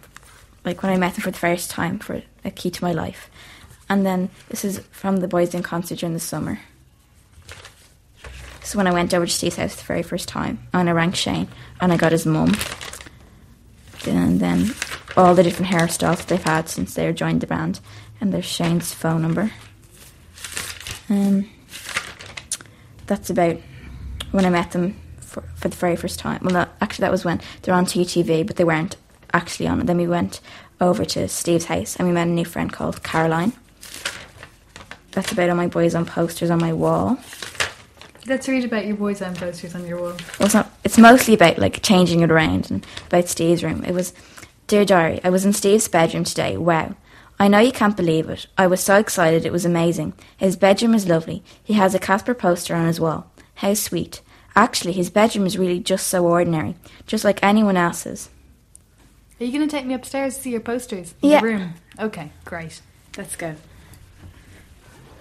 like 0.63 0.81
when 0.83 0.91
I 0.91 0.97
met 0.97 1.17
him 1.17 1.23
for 1.23 1.31
the 1.31 1.37
first 1.37 1.71
time 1.71 1.99
for 1.99 2.21
a 2.45 2.51
key 2.51 2.69
to 2.69 2.83
my 2.83 2.93
life, 2.93 3.29
and 3.89 4.05
then 4.05 4.29
this 4.49 4.63
is 4.63 4.79
from 4.91 5.17
the 5.17 5.27
Boyzone 5.27 5.63
concert 5.63 5.99
during 5.99 6.13
the 6.13 6.19
summer. 6.19 6.59
Is 8.67 8.75
when 8.75 8.87
I 8.87 8.91
went 8.91 9.13
over 9.13 9.25
to 9.25 9.31
Steve's 9.31 9.55
house 9.55 9.75
the 9.75 9.83
very 9.83 10.03
first 10.03 10.27
time, 10.27 10.59
and 10.73 10.89
I 10.89 10.91
rang 10.91 11.13
Shane, 11.13 11.47
and 11.79 11.93
I 11.93 11.97
got 11.97 12.11
his 12.11 12.25
mum. 12.25 12.53
And 14.05 14.39
then 14.41 14.73
all 15.15 15.33
the 15.33 15.43
different 15.43 15.71
hairstyles 15.71 16.25
they've 16.25 16.43
had 16.43 16.67
since 16.67 16.93
they 16.93 17.11
joined 17.13 17.39
the 17.41 17.47
band, 17.47 17.79
and 18.19 18.33
there's 18.33 18.45
Shane's 18.45 18.93
phone 18.93 19.21
number. 19.21 19.51
Um, 21.09 21.49
that's 23.05 23.29
about 23.29 23.57
when 24.31 24.45
I 24.45 24.49
met 24.49 24.71
them 24.71 24.99
for, 25.21 25.43
for 25.55 25.69
the 25.69 25.77
very 25.77 25.95
first 25.95 26.19
time. 26.19 26.41
Well, 26.43 26.53
no, 26.53 26.65
actually, 26.81 27.03
that 27.03 27.11
was 27.11 27.23
when 27.23 27.39
they 27.61 27.71
were 27.71 27.77
on 27.77 27.85
TTV, 27.85 28.45
but 28.45 28.57
they 28.57 28.65
weren't 28.65 28.97
actually 29.33 29.67
on 29.67 29.79
it. 29.79 29.87
Then 29.87 29.97
we 29.97 30.07
went 30.07 30.41
over 30.81 31.05
to 31.05 31.27
Steve's 31.29 31.65
house 31.65 31.95
and 31.95 32.07
we 32.07 32.13
met 32.13 32.27
a 32.27 32.31
new 32.31 32.45
friend 32.45 32.71
called 32.71 33.01
Caroline. 33.01 33.53
That's 35.11 35.31
about 35.31 35.49
all 35.49 35.55
my 35.55 35.67
Boyzone 35.67 36.05
posters 36.05 36.51
on 36.51 36.59
my 36.59 36.73
wall. 36.73 37.17
Let's 38.27 38.49
read 38.49 38.65
about 38.65 38.85
your 38.85 38.97
Boyzone 38.97 39.37
posters 39.37 39.73
on 39.73 39.87
your 39.87 40.01
wall. 40.01 40.17
Well, 40.37 40.47
it's, 40.47 40.53
not, 40.53 40.69
it's 40.83 40.97
mostly 40.97 41.33
about 41.33 41.57
like 41.57 41.81
changing 41.81 42.21
it 42.21 42.31
around 42.31 42.69
and 42.69 42.85
about 43.07 43.29
Steve's 43.29 43.63
room. 43.63 43.85
It 43.85 43.93
was, 43.93 44.11
dear 44.67 44.83
diary, 44.83 45.21
I 45.23 45.29
was 45.29 45.45
in 45.45 45.53
Steve's 45.53 45.87
bedroom 45.87 46.25
today. 46.25 46.57
Wow. 46.57 46.95
I 47.39 47.47
know 47.47 47.59
you 47.59 47.71
can't 47.71 47.95
believe 47.95 48.27
it. 48.29 48.47
I 48.57 48.67
was 48.67 48.83
so 48.83 48.97
excited. 48.97 49.45
It 49.45 49.53
was 49.53 49.63
amazing. 49.63 50.13
His 50.35 50.57
bedroom 50.57 50.93
is 50.93 51.07
lovely. 51.07 51.41
He 51.63 51.75
has 51.75 51.95
a 51.95 51.99
Casper 51.99 52.33
poster 52.33 52.75
on 52.75 52.87
his 52.87 52.99
wall. 52.99 53.31
How 53.55 53.73
sweet. 53.75 54.21
Actually, 54.57 54.93
his 54.93 55.09
bedroom 55.09 55.45
is 55.45 55.57
really 55.57 55.79
just 55.79 56.07
so 56.07 56.25
ordinary, 56.25 56.75
just 57.05 57.23
like 57.23 57.39
anyone 57.41 57.77
else's. 57.77 58.29
Are 59.39 59.45
you 59.45 59.53
going 59.53 59.69
to 59.69 59.73
take 59.73 59.85
me 59.85 59.93
upstairs 59.93 60.35
to 60.35 60.41
see 60.41 60.51
your 60.51 60.61
posters? 60.61 61.13
in 61.21 61.29
Yeah. 61.29 61.41
Your 61.41 61.51
room. 61.51 61.73
Okay, 61.99 62.31
great. 62.43 62.81
Let's 63.15 63.35
go. 63.35 63.55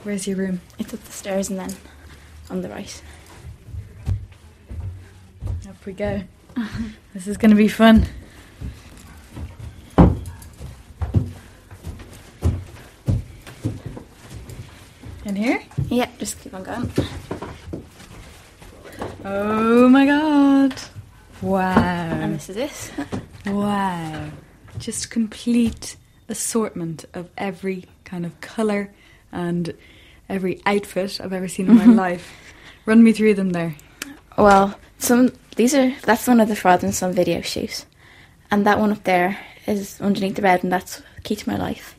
Where's 0.02 0.26
your 0.26 0.38
room? 0.38 0.60
It's 0.78 0.92
up 0.92 1.04
the 1.04 1.12
stairs 1.12 1.50
and 1.50 1.58
then 1.58 1.76
on 2.50 2.62
the 2.62 2.68
right. 2.68 3.02
Up 5.68 5.84
we 5.84 5.92
go. 5.92 6.22
this 7.14 7.26
is 7.26 7.36
going 7.36 7.50
to 7.50 7.56
be 7.56 7.68
fun. 7.68 8.06
In 15.24 15.34
here? 15.34 15.62
Yeah, 15.88 16.08
just 16.18 16.40
keep 16.40 16.54
on 16.54 16.62
going. 16.62 16.90
Oh 19.24 19.88
my 19.88 20.06
god. 20.06 20.74
Wow. 21.42 21.74
And 21.74 22.34
this 22.34 22.48
is 22.48 22.56
it. 22.56 22.92
Wow. 23.46 24.30
Just 24.78 25.10
complete 25.10 25.96
assortment 26.28 27.04
of 27.14 27.30
every 27.38 27.84
kind 28.04 28.26
of 28.26 28.40
colour 28.40 28.92
and 29.30 29.72
every 30.28 30.60
outfit 30.66 31.20
I've 31.20 31.32
ever 31.32 31.48
seen 31.48 31.68
in 31.68 31.76
my 31.76 31.82
mm-hmm. 31.82 31.94
life. 31.94 32.32
Run 32.84 33.02
me 33.02 33.12
through 33.12 33.34
them 33.34 33.50
there. 33.50 33.76
Well, 34.36 34.78
some 34.98 35.32
these 35.56 35.74
are 35.74 35.92
that's 36.02 36.26
one 36.26 36.40
of 36.40 36.48
the 36.48 36.78
and 36.82 36.94
son 36.94 37.12
video 37.12 37.40
shoots, 37.40 37.86
and 38.50 38.66
that 38.66 38.78
one 38.78 38.92
up 38.92 39.04
there 39.04 39.38
is 39.66 40.00
underneath 40.00 40.36
the 40.36 40.42
bed, 40.42 40.62
and 40.62 40.72
that's 40.72 41.02
key 41.22 41.36
to 41.36 41.50
my 41.50 41.56
life. 41.56 41.94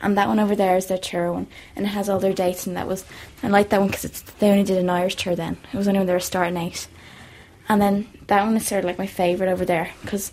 And 0.00 0.18
that 0.18 0.26
one 0.26 0.40
over 0.40 0.56
there 0.56 0.76
is 0.76 0.86
their 0.86 0.98
tour 0.98 1.32
one, 1.32 1.46
and 1.76 1.86
it 1.86 1.90
has 1.90 2.08
all 2.08 2.18
their 2.18 2.32
dates, 2.32 2.66
and 2.66 2.76
that 2.76 2.88
was 2.88 3.04
I 3.42 3.48
like 3.48 3.68
that 3.68 3.80
one 3.80 3.90
because 3.90 4.22
they 4.38 4.50
only 4.50 4.64
did 4.64 4.78
an 4.78 4.90
Irish 4.90 5.16
tour 5.16 5.36
then. 5.36 5.58
It 5.72 5.76
was 5.76 5.86
only 5.86 6.00
when 6.00 6.06
they 6.06 6.12
were 6.12 6.20
starting 6.20 6.56
out, 6.56 6.86
and 7.68 7.80
then 7.80 8.08
that 8.26 8.44
one 8.44 8.56
is 8.56 8.66
sort 8.66 8.80
of 8.80 8.86
like 8.86 8.98
my 8.98 9.06
favourite 9.06 9.52
over 9.52 9.64
there 9.64 9.90
because 10.02 10.32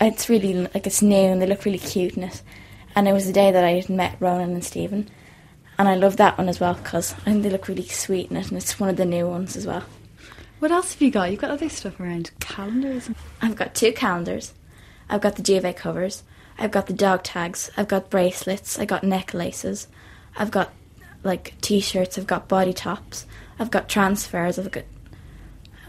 it's 0.00 0.28
really 0.28 0.54
like 0.54 0.86
it's 0.86 1.02
new 1.02 1.16
and 1.16 1.40
they 1.40 1.46
look 1.46 1.64
really 1.64 1.78
cute 1.78 2.16
in 2.16 2.24
it. 2.24 2.42
And 2.96 3.08
it 3.08 3.12
was 3.12 3.26
the 3.26 3.32
day 3.32 3.50
that 3.50 3.64
I 3.64 3.72
had 3.72 3.88
met 3.88 4.16
Ronan 4.20 4.52
and 4.52 4.64
Stephen, 4.64 5.10
and 5.78 5.88
I 5.88 5.94
love 5.94 6.16
that 6.16 6.38
one 6.38 6.48
as 6.48 6.60
well 6.60 6.74
because 6.74 7.12
I 7.12 7.32
think 7.32 7.42
they 7.42 7.50
look 7.50 7.68
really 7.68 7.86
sweet 7.86 8.30
in 8.30 8.36
it, 8.36 8.48
and 8.48 8.56
it's 8.56 8.78
one 8.78 8.88
of 8.88 8.96
the 8.96 9.04
new 9.04 9.26
ones 9.28 9.56
as 9.56 9.66
well. 9.66 9.84
What 10.60 10.70
else 10.70 10.94
have 10.94 11.02
you 11.02 11.10
got? 11.10 11.30
You've 11.30 11.40
got 11.40 11.50
other 11.50 11.68
stuff 11.68 12.00
around. 12.00 12.30
Calendars. 12.40 13.10
I've 13.42 13.56
got 13.56 13.74
two 13.74 13.92
calendars. 13.92 14.54
I've 15.08 15.20
got 15.20 15.36
the 15.36 15.42
duvet 15.42 15.76
covers. 15.76 16.22
I've 16.58 16.70
got 16.70 16.86
the 16.86 16.92
dog 16.92 17.22
tags. 17.22 17.70
I've 17.76 17.88
got 17.88 18.10
bracelets. 18.10 18.78
I've 18.78 18.88
got 18.88 19.04
necklaces. 19.04 19.88
I've 20.36 20.50
got 20.50 20.72
like 21.22 21.54
t-shirts. 21.60 22.16
I've 22.16 22.26
got 22.26 22.48
body 22.48 22.72
tops. 22.72 23.26
I've 23.58 23.70
got 23.70 23.88
transfers. 23.88 24.58
I've 24.58 24.70
got 24.70 24.84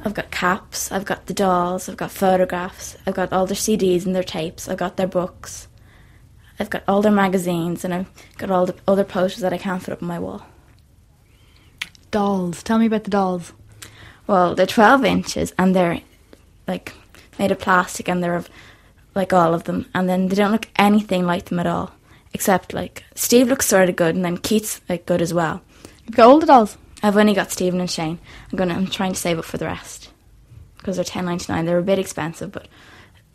I've 0.04 0.13
got 0.13 0.32
caps. 0.32 0.92
I've 0.92 1.06
got 1.06 1.25
the 1.27 1.34
dolls. 1.34 1.88
I've 1.89 1.98
got 1.98 2.12
photographs. 2.12 2.98
I've 3.08 3.15
got 3.15 3.32
all 3.32 3.46
their 3.46 3.56
CDs 3.56 4.06
and 4.06 4.15
their 4.15 4.24
tapes. 4.24 4.68
I've 4.68 4.77
got 4.77 4.98
their 4.98 5.08
books. 5.08 5.68
I've 6.59 6.69
got 6.69 6.83
all 6.88 7.01
their 7.01 7.12
magazines 7.12 7.83
and 7.83 7.93
I've 7.93 8.09
got 8.38 8.51
all 8.51 8.65
the 8.65 8.75
other 8.88 9.03
posters 9.03 9.41
that 9.41 9.53
I 9.53 9.57
can't 9.57 9.81
fit 9.83 9.91
up 9.91 10.01
on 10.01 10.07
my 10.07 10.19
wall. 10.19 10.45
Dolls. 12.12 12.63
Tell 12.63 12.79
me 12.79 12.85
about 12.85 13.03
the 13.03 13.12
dolls. 13.12 13.53
Well, 14.27 14.55
they're 14.55 14.65
12 14.65 15.03
inches 15.05 15.53
and 15.57 15.75
they're 15.75 16.01
like 16.67 16.93
made 17.38 17.51
of 17.51 17.59
plastic 17.59 18.07
and 18.07 18.24
they're 18.24 18.35
of, 18.35 18.50
like 19.13 19.33
all 19.33 19.53
of 19.53 19.65
them. 19.65 19.88
And 19.93 20.07
then 20.07 20.27
they 20.27 20.35
don't 20.35 20.51
look 20.51 20.67
anything 20.77 21.25
like 21.25 21.45
them 21.45 21.59
at 21.59 21.67
all. 21.67 21.91
Except 22.33 22.74
like 22.74 23.03
Steve 23.15 23.47
looks 23.47 23.65
sort 23.65 23.89
of 23.89 23.95
good 23.95 24.15
and 24.15 24.25
then 24.25 24.38
Keith's 24.38 24.81
like 24.89 25.05
good 25.05 25.21
as 25.21 25.33
well. 25.33 25.62
You've 26.05 26.15
got 26.15 26.27
all 26.27 26.39
the 26.39 26.45
dolls. 26.45 26.77
I've 27.01 27.17
only 27.17 27.33
got 27.33 27.51
Stephen 27.51 27.79
and 27.79 27.89
Shane. 27.89 28.19
I'm 28.51 28.57
gonna. 28.57 28.74
I'm 28.74 28.88
trying 28.88 29.13
to 29.13 29.19
save 29.19 29.38
up 29.38 29.45
for 29.45 29.57
the 29.57 29.65
rest 29.65 30.09
because 30.77 30.95
they're 30.95 31.05
ten 31.05 31.25
ninety 31.25 31.51
nine. 31.51 31.65
They're 31.65 31.77
a 31.77 31.83
bit 31.83 32.00
expensive, 32.00 32.51
but 32.51 32.67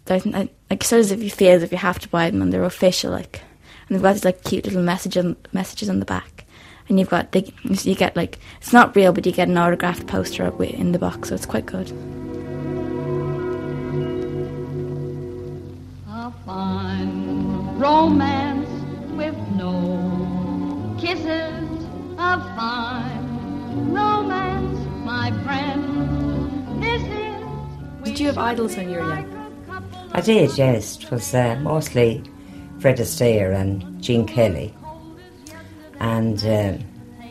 they're 0.04 0.20
like 0.20 0.50
like, 0.70 0.84
sort 0.84 1.00
of 1.00 1.06
as 1.06 1.12
if 1.12 1.22
you 1.22 1.30
feel 1.30 1.52
as 1.52 1.62
if 1.62 1.72
you 1.72 1.78
have 1.78 1.98
to 1.98 2.08
buy 2.08 2.30
them 2.30 2.42
and 2.42 2.52
they're 2.52 2.64
official. 2.64 3.10
Like, 3.10 3.42
and 3.88 3.96
they've 3.96 4.02
got 4.02 4.14
these 4.14 4.24
like 4.24 4.44
cute 4.44 4.64
little 4.64 4.82
message 4.82 5.16
on, 5.16 5.36
messages 5.52 5.88
on 5.88 6.00
the 6.00 6.06
back. 6.06 6.44
And 6.88 6.98
you've 6.98 7.10
got 7.10 7.32
they, 7.32 7.52
you 7.62 7.94
get 7.94 8.16
like 8.16 8.38
it's 8.60 8.72
not 8.72 8.96
real, 8.96 9.12
but 9.12 9.26
you 9.26 9.32
get 9.32 9.48
an 9.48 9.58
autographed 9.58 10.06
poster 10.06 10.44
in 10.62 10.92
the 10.92 10.98
box, 10.98 11.28
so 11.28 11.34
it's 11.34 11.46
quite 11.46 11.66
good. 11.66 11.90
A 16.08 16.32
fine 16.44 17.78
romance 17.78 18.68
with 19.12 19.36
no 19.54 20.96
kisses. 21.00 21.68
A 22.18 22.38
fine 22.56 23.92
romance, 23.92 24.78
my 25.04 25.30
friend. 25.44 26.82
This 26.82 27.02
is. 27.02 28.04
Did 28.04 28.18
you 28.18 28.26
have 28.26 28.38
idols 28.38 28.76
when 28.76 28.90
you 28.90 28.98
were 28.98 29.08
young? 29.08 29.39
I 30.12 30.20
did, 30.20 30.56
yes. 30.58 31.02
It 31.02 31.10
was 31.10 31.34
uh, 31.34 31.58
mostly 31.60 32.22
Fred 32.80 32.98
Astaire 32.98 33.54
and 33.54 34.02
Gene 34.02 34.26
Kelly. 34.26 34.74
And 36.00 36.42
um 36.44 36.90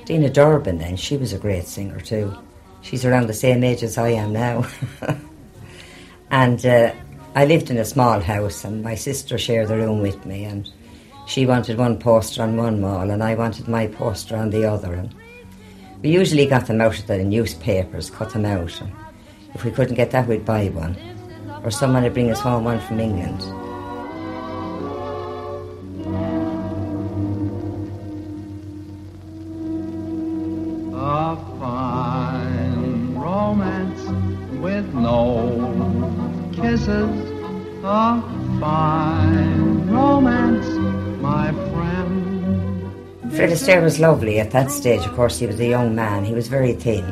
Deanna 0.10 0.34
Durbin, 0.34 0.80
then, 0.80 0.96
she 0.96 1.18
was 1.18 1.34
a 1.34 1.38
great 1.38 1.68
singer 1.68 2.00
too. 2.00 2.36
She's 2.82 3.06
around 3.06 3.28
the 3.28 3.34
same 3.34 3.64
age 3.64 3.84
as 3.84 3.96
I 3.96 4.10
am 4.10 4.34
now. 4.34 4.66
and 6.32 6.66
uh, 6.66 6.92
I 7.36 7.46
lived 7.46 7.70
in 7.70 7.78
a 7.78 7.86
small 7.86 8.20
house, 8.20 8.64
and 8.64 8.82
my 8.82 8.96
sister 8.96 9.38
shared 9.38 9.68
the 9.68 9.78
room 9.78 10.02
with 10.02 10.26
me. 10.26 10.46
And 10.46 10.68
she 11.28 11.46
wanted 11.46 11.78
one 11.78 12.00
poster 12.00 12.42
on 12.42 12.58
one 12.58 12.82
wall, 12.82 13.12
and 13.12 13.24
I 13.24 13.36
wanted 13.36 13.68
my 13.68 13.86
poster 13.86 14.36
on 14.36 14.50
the 14.50 14.66
other. 14.66 14.96
And 14.96 15.14
we 16.02 16.10
usually 16.10 16.48
got 16.48 16.66
them 16.66 16.82
out 16.82 16.98
of 16.98 17.06
the 17.06 17.24
newspapers, 17.24 18.10
cut 18.10 18.32
them 18.32 18.46
out. 18.46 18.82
And 18.82 18.92
if 19.54 19.64
we 19.64 19.70
couldn't 19.70 19.94
get 19.94 20.10
that, 20.10 20.28
we'd 20.28 20.44
buy 20.44 20.70
one. 20.70 20.98
Or 21.64 21.72
someone 21.72 22.04
would 22.04 22.14
bring 22.14 22.32
us 22.32 22.40
home 22.40 22.64
one 22.64 22.80
from 22.80 23.00
England. 23.00 23.42
A 30.96 31.36
fine 31.60 33.14
romance 33.16 34.02
with 34.62 34.94
no 34.94 36.52
kisses. 36.54 37.30
A 37.84 38.22
fine 38.60 39.90
romance, 39.90 40.68
my 41.22 41.52
friend. 41.72 43.34
Fred 43.34 43.50
Astaire 43.50 43.84
was 43.84 44.00
lovely 44.00 44.40
at 44.40 44.52
that 44.52 44.72
stage. 44.72 45.06
Of 45.06 45.14
course, 45.14 45.40
he 45.40 45.48
was 45.48 45.60
a 45.60 45.68
young 45.68 45.94
man. 45.94 46.26
He 46.26 46.34
was 46.34 46.48
very 46.48 46.74
thin, 46.74 47.06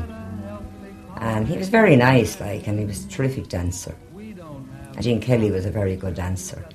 and 1.21 1.47
he 1.47 1.57
was 1.57 1.69
very 1.69 1.95
nice, 1.95 2.39
like, 2.39 2.67
and 2.67 2.79
he 2.79 2.85
was 2.85 3.05
a 3.05 3.07
terrific 3.09 3.49
dancer. 3.49 3.95
And 4.97 5.03
Gene 5.03 5.21
Kelly 5.21 5.51
was 5.51 5.63
a 5.67 5.69
very 5.69 5.95
good 5.95 6.15
dancer. 6.15 6.65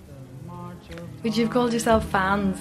Would 1.24 1.36
you 1.36 1.44
have 1.44 1.52
called 1.52 1.72
yourself 1.72 2.08
fans 2.08 2.56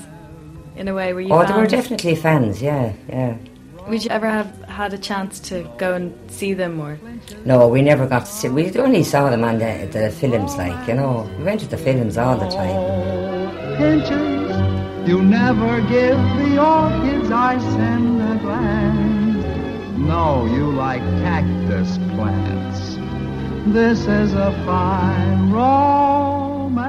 in 0.75 0.87
a 0.87 0.93
way? 0.95 1.13
Were 1.13 1.21
you? 1.21 1.31
oh, 1.31 1.41
fans? 1.41 1.49
they 1.51 1.61
were 1.61 1.67
definitely 1.67 2.15
fans. 2.15 2.61
Yeah, 2.63 2.93
yeah. 3.07 3.37
Would 3.87 4.03
you 4.03 4.09
ever 4.09 4.27
have 4.27 4.63
had 4.63 4.91
a 4.93 4.97
chance 4.97 5.39
to 5.41 5.71
go 5.77 5.93
and 5.93 6.31
see 6.31 6.55
them 6.55 6.79
or? 6.79 6.99
No, 7.45 7.67
we 7.67 7.83
never 7.83 8.07
got 8.07 8.25
to 8.25 8.31
see. 8.31 8.49
We 8.49 8.75
only 8.79 9.03
saw 9.03 9.29
them 9.29 9.43
on 9.43 9.59
the, 9.59 9.87
the 9.91 10.09
films, 10.09 10.55
like 10.57 10.87
you 10.87 10.95
know. 10.95 11.29
We 11.37 11.43
went 11.43 11.61
to 11.61 11.67
the 11.67 11.77
films 11.77 12.17
all 12.17 12.37
the 12.37 12.49
time. 12.49 13.77
Pinches, 13.77 15.07
you 15.07 15.21
never 15.21 15.79
give 15.81 16.17
the 16.41 16.57
orchids 16.59 17.29
I 17.29 17.59
send 17.59 18.19
a 18.19 18.41
glance. 18.41 19.97
No, 19.99 20.45
you 20.47 20.71
like 20.71 21.03
cactus 21.21 21.99
plants. 22.15 22.90
This 23.67 24.07
is 24.07 24.33
a 24.33 24.51
fine 24.65 25.51
romance. 25.51 26.81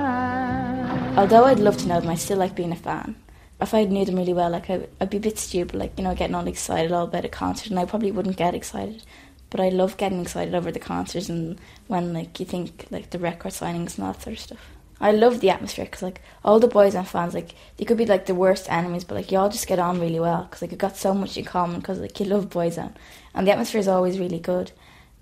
Although 1.19 1.45
I'd 1.45 1.59
love 1.59 1.77
to 1.77 1.87
know 1.87 2.01
them, 2.01 2.09
I 2.09 2.15
still 2.15 2.39
like 2.39 2.55
being 2.55 2.73
a 2.73 2.77
fan. 2.77 3.15
If 3.61 3.75
I 3.75 3.85
knew 3.85 4.07
them 4.07 4.17
really 4.17 4.33
well, 4.33 4.49
like 4.49 4.71
I, 4.71 4.87
I'd 4.99 5.11
be 5.11 5.19
a 5.19 5.21
bit 5.21 5.39
stupid, 5.39 5.79
like 5.79 5.93
you 5.99 6.05
know, 6.05 6.15
getting 6.15 6.35
all 6.35 6.47
excited 6.49 6.91
all 6.91 7.05
about 7.05 7.27
a 7.27 7.29
concert, 7.29 7.69
and 7.69 7.79
I 7.79 7.85
probably 7.85 8.11
wouldn't 8.11 8.39
get 8.39 8.55
excited. 8.55 9.03
But 9.51 9.61
I 9.61 9.69
love 9.69 9.99
getting 9.99 10.23
excited 10.23 10.55
over 10.55 10.73
the 10.73 10.79
concerts 10.79 11.29
and 11.29 11.61
when 11.89 12.15
like 12.15 12.41
you 12.41 12.47
think 12.47 12.87
like 12.91 13.11
the 13.11 13.19
record 13.19 13.53
signings 13.53 13.99
and 13.99 14.07
all 14.07 14.15
that 14.15 14.23
sort 14.23 14.37
of 14.37 14.43
stuff. 14.43 14.67
I 14.99 15.13
love 15.13 15.41
the 15.41 15.51
atmosphere 15.51 15.85
because 15.85 16.03
like 16.03 16.23
all 16.43 16.59
the 16.59 16.69
Boyzone 16.69 17.07
fans, 17.07 17.35
like 17.35 17.55
they 17.77 17.85
could 17.85 17.99
be 17.99 18.07
like 18.07 18.25
the 18.25 18.35
worst 18.35 18.71
enemies, 18.73 19.05
but 19.05 19.17
like 19.17 19.31
you 19.31 19.37
all 19.37 19.51
just 19.51 19.67
get 19.67 19.79
on 19.79 20.01
really 20.01 20.21
well 20.21 20.45
because 20.45 20.63
like 20.63 20.71
you've 20.71 20.81
got 20.81 20.97
so 20.97 21.13
much 21.13 21.37
in 21.37 21.45
common 21.45 21.81
because 21.81 21.99
like 21.99 22.19
you 22.19 22.25
love 22.25 22.49
Boyzone 22.49 22.95
and 23.35 23.47
the 23.47 23.53
atmosphere 23.53 23.81
is 23.81 23.89
always 23.89 24.19
really 24.19 24.39
good. 24.39 24.73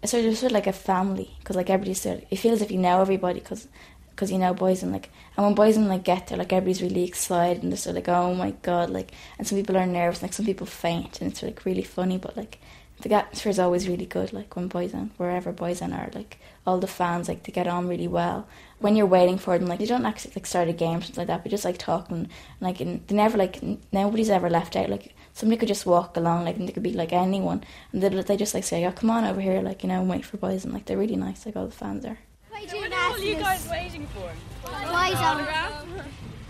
It's 0.02 0.12
sort 0.12 0.24
of 0.24 0.30
just 0.30 0.50
like 0.50 0.66
a 0.66 0.72
family 0.72 1.36
because 1.38 1.56
like 1.56 1.70
everybody's 1.70 2.00
sort 2.00 2.18
of, 2.18 2.24
it 2.30 2.36
feels 2.36 2.62
if 2.62 2.70
you 2.70 2.78
know 2.78 3.00
everybody 3.00 3.40
because 3.40 3.68
because 4.10 4.32
you 4.32 4.38
know 4.38 4.54
Boyzone 4.54 4.92
like 4.92 5.10
and 5.36 5.46
when 5.46 5.54
Boyzone 5.54 5.88
like 5.88 6.04
get 6.04 6.26
there 6.26 6.38
like 6.38 6.52
everybody's 6.52 6.82
really 6.82 7.04
excited 7.04 7.62
and 7.62 7.72
they're 7.72 7.78
sort 7.78 7.96
of 7.96 8.06
like 8.06 8.08
oh 8.08 8.34
my 8.34 8.50
god 8.62 8.90
like 8.90 9.12
and 9.38 9.46
some 9.46 9.56
people 9.56 9.76
are 9.76 9.86
nervous 9.86 10.22
like 10.22 10.32
some 10.32 10.44
people 10.44 10.66
faint 10.66 11.20
and 11.20 11.32
it's 11.32 11.42
like 11.42 11.64
really 11.64 11.82
funny 11.82 12.18
but 12.18 12.36
like 12.36 12.58
the 13.00 13.14
atmosphere 13.14 13.50
is 13.50 13.58
always 13.58 13.88
really 13.88 14.04
good 14.04 14.32
like 14.32 14.54
when 14.56 14.68
Boyzone 14.68 15.10
wherever 15.16 15.52
Boyzone 15.52 15.96
are 15.96 16.10
like 16.14 16.38
all 16.66 16.78
the 16.78 16.86
fans 16.86 17.28
like 17.28 17.44
they 17.44 17.52
get 17.52 17.66
on 17.66 17.88
really 17.88 18.08
well. 18.08 18.46
When 18.78 18.94
you're 18.96 19.06
waiting 19.06 19.38
for 19.38 19.58
them 19.58 19.68
like 19.68 19.78
they 19.78 19.86
don't 19.86 20.04
actually 20.04 20.32
like 20.36 20.46
start 20.46 20.68
a 20.68 20.72
game 20.72 20.98
or 20.98 21.00
something 21.00 21.22
like 21.22 21.28
that 21.28 21.42
but 21.42 21.50
just 21.50 21.64
like 21.64 21.78
talking 21.78 22.16
and, 22.16 22.28
like 22.60 22.80
and 22.80 23.06
they 23.06 23.14
never 23.14 23.38
like 23.38 23.62
nobody's 23.92 24.30
ever 24.30 24.50
left 24.50 24.76
out 24.76 24.90
like 24.90 25.14
somebody 25.32 25.58
could 25.58 25.68
just 25.68 25.86
walk 25.86 26.16
along 26.16 26.44
like 26.44 26.56
and 26.56 26.68
they 26.68 26.72
could 26.72 26.82
be 26.82 26.92
like 26.92 27.12
anyone 27.12 27.62
and 27.92 28.02
they, 28.02 28.08
they 28.08 28.36
just 28.36 28.54
like 28.54 28.64
say 28.64 28.84
oh 28.84 28.92
come 28.92 29.10
on 29.10 29.24
over 29.24 29.40
here 29.40 29.60
like 29.62 29.82
you 29.82 29.88
know 29.88 30.00
and 30.00 30.08
wait 30.10 30.24
for 30.24 30.36
Boyzone 30.38 30.72
like 30.72 30.84
they're 30.86 30.98
really 30.98 31.16
nice 31.16 31.46
like 31.46 31.56
all 31.56 31.66
the 31.66 31.72
fans 31.72 32.04
are 32.04 32.18
What 32.52 32.72
are 32.72 33.18
you 33.18 33.34
guys 33.36 33.68
waiting 33.70 34.06
for? 34.08 34.30
Why 34.68 35.08
is 35.08 35.14
that? 35.14 35.84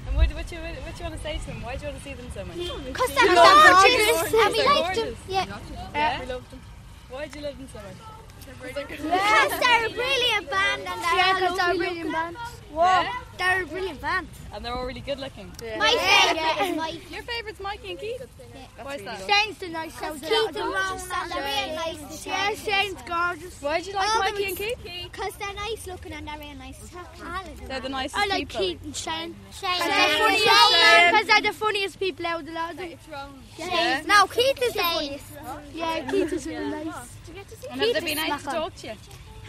And 0.08 0.16
what, 0.16 0.28
what, 0.34 0.50
you, 0.50 0.58
what 0.58 0.98
you 0.98 1.04
want 1.04 1.14
to 1.16 1.20
say 1.22 1.38
to 1.38 1.46
them? 1.46 1.62
Why 1.62 1.76
do 1.76 1.86
you 1.86 1.92
want 1.92 2.02
to 2.02 2.04
see 2.04 2.14
them 2.14 2.26
so 2.34 2.44
much? 2.44 2.56
Hmm. 2.56 2.84
Because 2.84 3.14
they're 3.14 3.34
gorgeous. 3.34 4.32
And 4.34 4.52
we 4.52 4.58
They're 4.58 4.74
them. 4.74 4.82
gorgeous. 4.82 5.18
Yeah. 5.28 5.46
Yeah, 5.94 6.20
we 6.20 6.26
love 6.26 6.50
them. 6.50 6.60
Why 7.10 7.26
do 7.28 7.38
you 7.38 7.44
love 7.44 7.56
them 7.58 7.68
so 7.72 7.78
much? 7.78 8.09
Because 8.58 9.60
they're 9.60 9.86
a 9.86 9.90
brilliant 9.90 10.50
band 10.50 10.82
and 10.82 11.02
they're 11.02 11.16
Yeah, 11.16 11.38
they're 11.40 11.70
a 11.74 11.76
brilliant 11.76 11.96
looking. 11.98 12.12
band. 12.12 12.36
Yeah? 12.72 13.12
They're 13.38 13.62
a 13.62 13.66
brilliant 13.66 14.00
band. 14.00 14.28
And 14.52 14.64
they're 14.64 14.74
all 14.74 14.86
really 14.86 15.00
good 15.00 15.18
looking. 15.18 15.50
My 15.78 15.90
favourite 15.90 16.70
is 16.70 16.76
Mike. 16.76 17.10
Your 17.10 17.22
favourite's 17.22 17.60
Mikey 17.60 17.90
and 17.90 17.98
Keith? 18.00 18.22
Why's 18.82 19.02
that? 19.02 19.18
Shane's 19.28 19.58
the 19.58 19.68
nice 19.68 19.94
Because 19.94 20.20
Keith 20.20 20.56
and 20.56 20.56
Rose 20.56 21.08
and 21.14 21.30
they're 21.30 21.66
real 21.66 21.74
nice. 21.76 21.89
To. 22.56 22.70
Shane's 22.70 23.02
gorgeous. 23.02 23.62
Why 23.62 23.80
do 23.80 23.90
you 23.90 23.96
like 23.96 24.14
All 24.14 24.20
Mikey 24.20 24.44
and 24.44 24.56
Keith? 24.56 24.78
Because 25.04 25.32
they're 25.36 25.54
nice 25.54 25.86
looking 25.86 26.12
and 26.12 26.26
they're 26.26 26.38
real 26.38 26.54
nice. 26.54 26.78
They're 27.66 27.80
the 27.80 27.88
nicest 27.88 28.16
I 28.20 28.26
like 28.26 28.48
people. 28.48 28.60
Keith 28.60 28.82
and 28.84 28.96
Shane. 28.96 29.36
Shane. 29.52 29.70
Because 29.78 29.88
they're, 29.88 30.18
funniest- 30.18 31.10
'cause 31.14 31.26
they're 31.26 31.40
the 31.52 31.52
funniest 31.58 31.98
people 32.00 32.26
out 32.26 32.40
of 32.40 32.46
the 32.46 32.52
lot. 32.52 32.74
Shane. 32.76 34.06
No, 34.06 34.26
Keith 34.26 34.62
is 34.62 34.72
the 34.74 34.78
funniest. 34.80 35.24
Yeah, 35.74 36.10
Keith 36.10 36.32
is 36.32 36.46
really 36.46 36.70
nice. 36.84 36.94
And 37.70 37.80
have 37.80 37.94
they 37.94 38.00
been 38.00 38.16
nice 38.16 38.42
to 38.42 38.48
talk 38.48 38.74
to 38.76 38.86
you? 38.88 38.92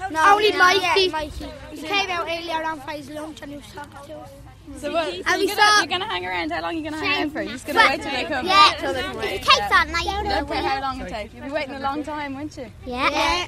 No, 0.10 0.34
Only 0.34 0.52
no, 0.52 0.58
Mikey. 0.58 1.02
yeah, 1.02 1.12
Mikey. 1.12 1.46
He 1.72 1.82
came 1.84 2.10
out 2.10 2.28
earlier 2.28 2.64
on 2.64 2.80
for 2.82 2.92
his 2.92 3.10
lunch 3.12 3.42
and 3.44 3.52
he 3.52 3.58
was 3.58 3.66
talking 3.74 4.08
to 4.08 4.20
us. 4.20 4.30
So 4.78 4.92
what? 4.94 5.14
So 5.14 5.38
we 5.38 5.46
you're, 5.48 5.56
gonna, 5.56 5.78
you're 5.80 5.88
gonna 5.88 6.06
hang 6.08 6.26
around? 6.26 6.52
How 6.52 6.62
long 6.62 6.72
are 6.74 6.78
you 6.78 6.84
gonna 6.84 6.98
hang 6.98 7.20
around 7.22 7.32
for? 7.32 7.42
You're 7.42 7.52
just 7.54 7.68
gonna 7.68 7.80
But- 7.80 7.90
wait 7.90 8.02
till 8.02 8.12
they 8.12 8.24
come? 8.26 8.46
Yeah. 8.46 8.74
Till 8.80 8.94
they 8.94 9.02
come 9.02 9.12
It 9.12 9.18
wait. 9.18 9.42
takes 9.44 9.58
that 9.70 9.88
night. 9.90 10.42
Okay, 10.44 10.56
how 10.64 10.82
long 10.82 11.02
it 11.02 11.10
take? 11.10 11.34
You'll 11.34 11.46
be 11.46 11.52
waiting 11.52 11.76
a 11.76 11.80
long 11.80 12.04
time, 12.04 12.34
won't 12.36 12.56
you? 12.58 12.72
Yeah. 12.86 13.48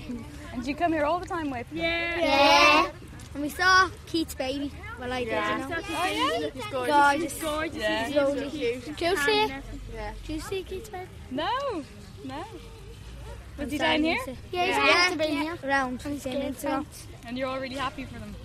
And 0.53 0.67
you 0.67 0.75
come 0.75 0.91
here 0.93 1.05
all 1.05 1.19
the 1.19 1.25
time 1.25 1.49
wait 1.49 1.65
for 1.67 1.75
them? 1.75 1.83
Yeah. 1.83 2.89
And 3.33 3.41
we 3.41 3.49
saw 3.49 3.89
Keith's 4.05 4.35
baby. 4.35 4.71
Well, 4.99 5.11
I 5.11 5.23
did, 5.23 5.31
you 5.31 5.33
know. 5.33 5.75
Oh 5.89 6.49
yeah? 6.51 6.71
Gorgeous. 6.71 7.41
Gorgeous. 7.41 7.77
Yeah. 7.77 8.09
Lovely. 8.13 8.49
Do 8.49 9.05
you 9.05 9.17
see 9.17 9.39
it? 9.41 9.51
Do 10.25 10.33
you 10.33 10.39
see 10.39 10.63
Keith's 10.63 10.89
baby? 10.89 11.07
No, 11.31 11.49
no. 12.23 12.43
Was 13.57 13.71
he 13.71 13.77
down 13.77 14.03
here? 14.03 14.17
Yeah, 14.51 14.65
he's 14.65 14.75
Yeah. 14.75 14.83
meant 14.83 15.11
to 15.13 15.17
be 15.17 15.33
here. 15.35 15.57
Around. 15.63 16.01
He's 16.01 16.25
in 16.25 16.55
And 17.25 17.37
you're 17.37 17.47
all 17.47 17.59
really 17.59 17.75
happy 17.75 18.05
for 18.05 18.19
them? 18.19 18.35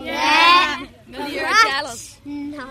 Yeah. 0.00 0.86
No, 1.06 1.26
you're 1.26 1.48
jealous. 1.64 2.18
No. 2.24 2.66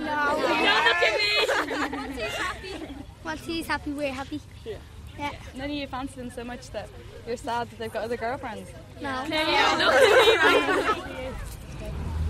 Well, 3.24 3.38
he's 3.38 3.68
happy, 3.68 3.92
we're 3.92 4.14
happy. 4.14 4.40
Yeah. 4.66 5.32
None 5.56 5.66
of 5.66 5.72
you 5.72 5.88
fancy 5.88 6.16
them 6.16 6.30
so 6.30 6.44
much 6.44 6.70
that 6.72 6.90
you're 7.26 7.38
sad 7.38 7.70
that 7.70 7.80
they've 7.80 7.92
got 7.92 8.04
other 8.04 8.18
girlfriends. 8.18 8.70
No. 9.02 9.10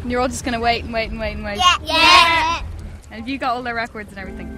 And 0.01 0.11
you're 0.11 0.21
all 0.21 0.27
just 0.27 0.45
gonna 0.45 0.59
wait 0.59 0.83
and 0.83 0.93
wait 0.93 1.09
and 1.09 1.19
wait 1.19 1.33
and 1.33 1.43
wait. 1.43 1.57
Yeah. 1.57 1.77
Yeah. 1.83 2.61
And 3.11 3.19
have 3.21 3.27
you 3.27 3.37
got 3.37 3.55
all 3.55 3.63
their 3.63 3.75
records 3.75 4.09
and 4.11 4.19
everything? 4.19 4.49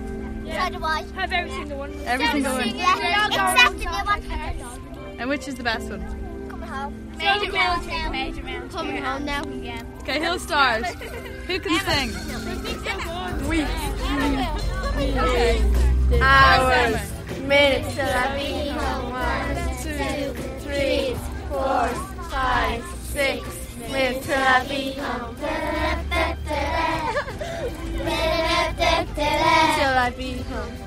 So 0.45 0.69
do 0.69 0.83
I. 0.83 1.03
Have 1.15 1.31
every 1.31 1.51
single 1.51 1.77
one. 1.79 1.93
Every 2.05 2.27
single 2.27 2.53
one. 2.53 2.75
Yeah. 2.75 3.27
Except 3.27 3.77
the 3.77 3.85
new 3.85 3.91
one. 4.05 4.21
And 5.19 5.29
which 5.29 5.47
is 5.47 5.55
the 5.55 5.63
best 5.63 5.89
one? 5.89 6.01
Coming 6.49 6.69
home. 6.69 7.08
Major 7.19 7.51
mountain. 7.51 8.11
Major 8.11 8.43
mountain. 8.43 8.69
Coming 8.69 9.03
home 9.03 9.25
now. 9.25 9.43
Yeah. 9.45 9.83
Okay, 10.01 10.19
hill 10.19 10.39
stars? 10.39 10.85
who 11.47 11.59
can 11.59 11.79
sing? 11.85 12.09
We. 13.49 13.63
Hours. 16.21 16.95
Minutes 17.41 17.95
till 17.95 18.05
I 18.05 18.37
be 18.37 18.69
home. 18.69 19.11
One, 19.11 19.55
two, 19.83 20.33
three, 20.63 21.15
four, 21.49 21.87
five, 22.29 22.83
six. 23.03 23.41
Minutes 23.91 24.25
till 24.25 24.37
I 24.37 24.65
be 24.67 24.93
home. 24.93 25.35
Till 29.75 29.97
I 29.97 30.13
be 30.15 30.31
home. 30.43 30.79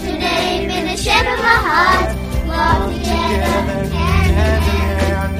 Your 0.00 0.16
name 0.16 0.70
in 0.70 0.84
the 0.86 0.96
shape 0.96 1.28
of 1.34 1.38
my 1.48 1.58
heart. 1.68 2.08
Together 2.94 3.84
hand 3.96 4.64
in 4.74 4.98
hand. 5.08 5.34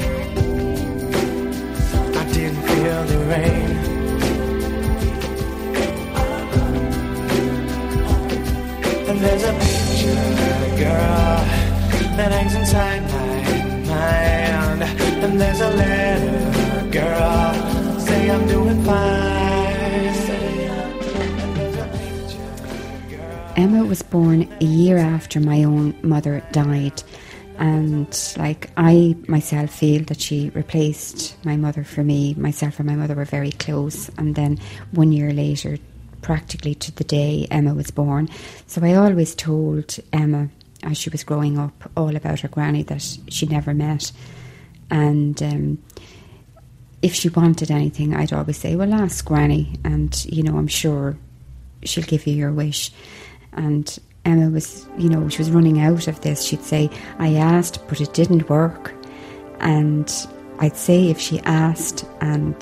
I 2.17 2.19
didn't 2.33 2.63
feel 2.69 3.01
the 3.13 3.19
rain. 3.33 3.71
And 9.09 9.19
there's 9.21 9.45
a 9.45 9.53
picture, 9.65 10.25
girl, 10.83 11.39
that 12.17 12.31
hangs 12.33 12.55
inside 12.55 13.03
my 13.15 13.29
mind. 13.87 14.83
And 15.25 15.41
there's 15.41 15.61
a 15.61 15.71
letter, 15.71 16.91
girl, 16.91 17.55
say 18.01 18.31
I'm 18.31 18.45
doing 18.49 18.83
fine. 18.85 19.08
Emma 23.59 23.85
was 23.85 24.03
born 24.03 24.49
a 24.61 24.65
year 24.65 24.99
after 24.99 25.41
my 25.41 25.65
own 25.65 25.93
mother 26.03 26.45
died, 26.53 27.03
and 27.59 28.35
like 28.37 28.71
I 28.77 29.17
myself 29.27 29.71
feel 29.71 30.05
that 30.05 30.21
she 30.21 30.51
replaced 30.51 31.37
my 31.45 31.57
mother 31.57 31.83
for 31.83 32.05
me. 32.05 32.35
Myself 32.35 32.79
and 32.79 32.87
my 32.87 32.95
mother 32.95 33.17
were 33.17 33.25
very 33.25 33.51
close, 33.51 34.11
and 34.11 34.37
then 34.37 34.61
one 34.93 35.11
year 35.11 35.33
later, 35.33 35.77
practically 36.23 36.77
to 36.77 36.93
the 36.95 37.03
day 37.03 37.49
Emma 37.51 37.75
was 37.75 37.91
born. 37.91 38.29
So 38.69 38.81
I 38.85 38.95
always 38.95 39.35
told 39.35 39.99
Emma 40.13 40.51
as 40.85 40.97
she 40.97 41.11
was 41.11 41.25
growing 41.25 41.59
up 41.59 41.91
all 41.97 42.15
about 42.15 42.39
her 42.39 42.49
granny 42.49 42.85
that 42.85 43.03
she 43.29 43.47
never 43.47 43.75
met, 43.75 44.13
and. 44.89 45.43
Um, 45.43 45.83
if 47.01 47.15
she 47.15 47.29
wanted 47.29 47.71
anything, 47.71 48.13
I'd 48.13 48.33
always 48.33 48.57
say, 48.57 48.75
"Well, 48.75 48.93
ask 48.93 49.25
Granny," 49.25 49.79
and 49.85 50.11
you 50.25 50.43
know, 50.43 50.59
I'm 50.59 50.67
sure 50.67 51.17
she'll 51.85 52.03
give 52.03 52.27
you 52.27 52.35
your 52.35 52.51
wish. 52.51 52.91
And 53.59 53.99
Emma 54.25 54.49
was, 54.51 54.89
you 54.97 55.09
know, 55.09 55.29
she 55.29 55.39
was 55.39 55.51
running 55.51 55.81
out 55.81 56.07
of 56.07 56.21
this. 56.21 56.45
She'd 56.45 56.63
say, 56.63 56.89
I 57.19 57.35
asked, 57.35 57.87
but 57.89 58.01
it 58.01 58.15
didn't 58.15 58.49
work. 58.49 58.95
And 59.59 60.09
I'd 60.61 60.77
say 60.77 61.11
if 61.11 61.19
she 61.19 61.41
asked 61.41 62.05
and 62.21 62.59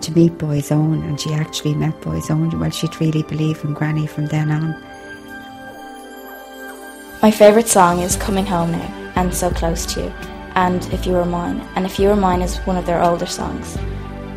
to 0.00 0.12
meet 0.12 0.38
Boyzone, 0.38 1.04
and 1.04 1.20
she 1.20 1.34
actually 1.34 1.74
met 1.74 2.00
Boyzone, 2.00 2.58
well, 2.58 2.70
she'd 2.70 2.98
really 2.98 3.22
believe 3.24 3.62
in 3.62 3.74
Granny 3.74 4.06
from 4.06 4.26
then 4.26 4.50
on. 4.50 4.70
My 7.20 7.30
favourite 7.30 7.68
song 7.68 8.00
is 8.00 8.16
Coming 8.16 8.46
Home 8.46 8.72
Now 8.72 9.12
and 9.14 9.34
So 9.34 9.50
Close 9.50 9.84
to 9.94 10.04
You 10.04 10.08
and 10.54 10.82
If 10.94 11.06
You 11.06 11.12
Were 11.12 11.26
Mine. 11.26 11.60
And 11.76 11.84
If 11.84 11.98
You 11.98 12.08
Were 12.08 12.16
Mine 12.16 12.40
is 12.40 12.56
one 12.60 12.78
of 12.78 12.86
their 12.86 13.02
older 13.02 13.26
songs. 13.26 13.76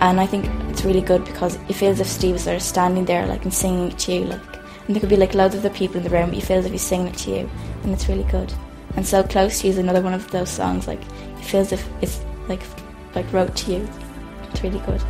And 0.02 0.20
I 0.20 0.28
think 0.28 0.46
it's 0.70 0.84
really 0.84 1.02
good 1.02 1.24
because 1.24 1.56
it 1.70 1.74
feels 1.74 2.02
if 2.02 2.08
Steve 2.08 2.40
sort 2.42 2.58
of 2.58 2.62
standing 2.62 3.06
there 3.06 3.26
like 3.26 3.44
and 3.44 3.54
singing 3.54 3.92
it 3.92 3.98
to 4.00 4.14
you 4.14 4.26
like 4.26 4.55
and 4.88 4.96
there 4.96 5.00
could 5.00 5.10
be 5.10 5.18
like 5.18 5.34
loads 5.34 5.56
of 5.56 5.64
the 5.64 5.70
people 5.72 5.98
in 5.98 6.04
the 6.04 6.10
room 6.10 6.30
but 6.30 6.36
you 6.36 6.42
feel 6.42 6.58
as 6.58 6.66
if 6.66 6.72
he's 6.72 6.82
singing 6.82 7.08
it 7.08 7.18
to 7.18 7.32
you 7.32 7.50
and 7.84 7.94
it's 7.94 8.08
really 8.08 8.24
good. 8.26 8.54
And 8.96 9.06
So 9.06 9.24
Close 9.24 9.62
to 9.62 9.68
You 9.68 9.74
is 9.74 9.78
another 9.78 10.02
one 10.02 10.14
of 10.14 10.30
those 10.32 10.50
songs 10.50 10.88
like 10.88 11.02
it 11.02 11.44
feels 11.44 11.72
as 11.72 11.80
if 11.80 11.90
it's 12.02 12.26
like 12.48 12.62
like 13.16 13.32
wrote 13.34 13.56
to 13.56 13.72
you. 13.74 13.90
It's 14.52 14.62
really 14.64 14.80
good. 14.80 15.02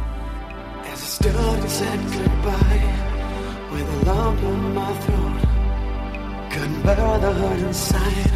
As 0.85 1.01
I 1.01 1.05
stood 1.05 1.35
and 1.35 1.69
said 1.69 1.99
goodbye 1.99 2.93
with 3.71 3.89
a 3.89 4.05
lump 4.05 4.41
in 4.41 4.73
my 4.73 4.93
throat, 4.99 6.51
couldn't 6.51 6.81
bear 6.83 7.19
the 7.19 7.33
hurt 7.33 7.59
inside. 7.59 8.31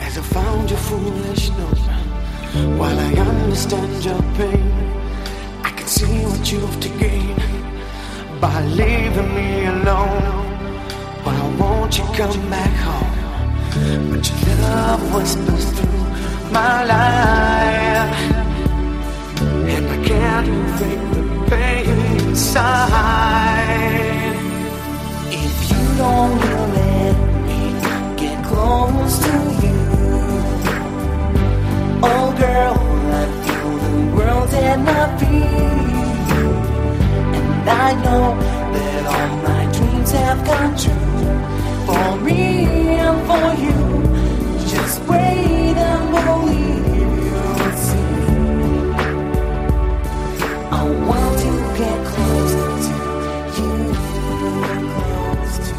As 0.00 0.16
I 0.16 0.22
found 0.22 0.70
your 0.70 0.78
foolish 0.78 1.50
note, 1.50 1.78
while 2.78 2.98
I 2.98 3.12
understand 3.14 4.04
your 4.04 4.22
pain, 4.34 4.72
I 5.62 5.70
can 5.76 5.86
see 5.86 6.24
what 6.24 6.50
you've 6.50 6.80
to 6.80 6.88
gain 6.98 7.59
by 8.40 8.62
leaving 8.64 9.34
me 9.34 9.66
alone. 9.66 10.22
Why 11.24 11.38
won't 11.58 11.98
you 11.98 12.04
come 12.04 12.48
back 12.48 12.74
home? 12.86 14.10
But 14.10 14.30
your 14.30 14.56
love 14.62 15.14
whispers 15.14 15.66
through 15.76 16.04
my 16.50 16.84
life. 16.94 18.16
And 19.72 19.84
I 19.86 19.98
can't 20.08 20.48
fake 20.78 21.06
the 21.14 21.22
pain 21.50 21.98
inside. 22.28 22.76
If 25.30 25.54
you 25.70 25.82
don't 25.98 26.38
let 26.78 27.16
me 27.46 27.62
get 28.16 28.38
close 28.46 29.18
to 29.26 29.34
you, 29.64 29.80
oh 32.02 32.26
girl, 32.38 32.76
I 33.12 33.24
feel 33.44 33.70
the 33.84 33.94
world 34.16 34.50
at 34.54 34.78
my 34.78 35.18
feet. 35.18 35.79
I 37.70 37.92
know 38.04 38.34
that 38.74 39.06
all 39.06 39.36
my 39.48 39.64
dreams 39.72 40.10
have 40.12 40.44
come 40.44 40.76
true 40.76 41.30
for 41.86 42.16
me 42.24 42.42
and 42.98 43.18
for 43.28 43.54
you. 43.64 43.78
Just 44.68 44.96
wait 45.08 45.76
and 45.76 46.10
believe 46.10 46.86
you'll 46.96 47.76
see. 47.86 48.10
I 50.70 50.82
want 51.08 51.34
to 51.44 51.52
get 51.78 51.98
close 52.12 52.54
to 52.86 52.94
you, 53.56 53.72
close 54.94 55.56
to 55.66 55.74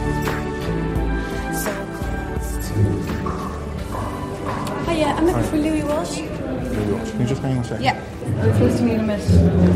so 1.63 1.73
close 1.97 2.51
to 2.67 2.75
Hiya, 4.91 5.07
I'm 5.17 5.25
looking 5.25 5.43
for 5.43 5.57
Louis 5.57 5.83
Walsh. 5.83 6.30
Can 6.97 7.21
you 7.21 7.27
just 7.27 7.41
hang 7.41 7.57
on 7.57 7.63
a 7.63 7.67
second? 7.67 7.83
Yeah. 7.83 8.01
We're 8.37 8.53
supposed 8.53 8.77
to 8.77 8.83
meet 8.83 8.97
him 8.97 9.09
at 9.09 9.19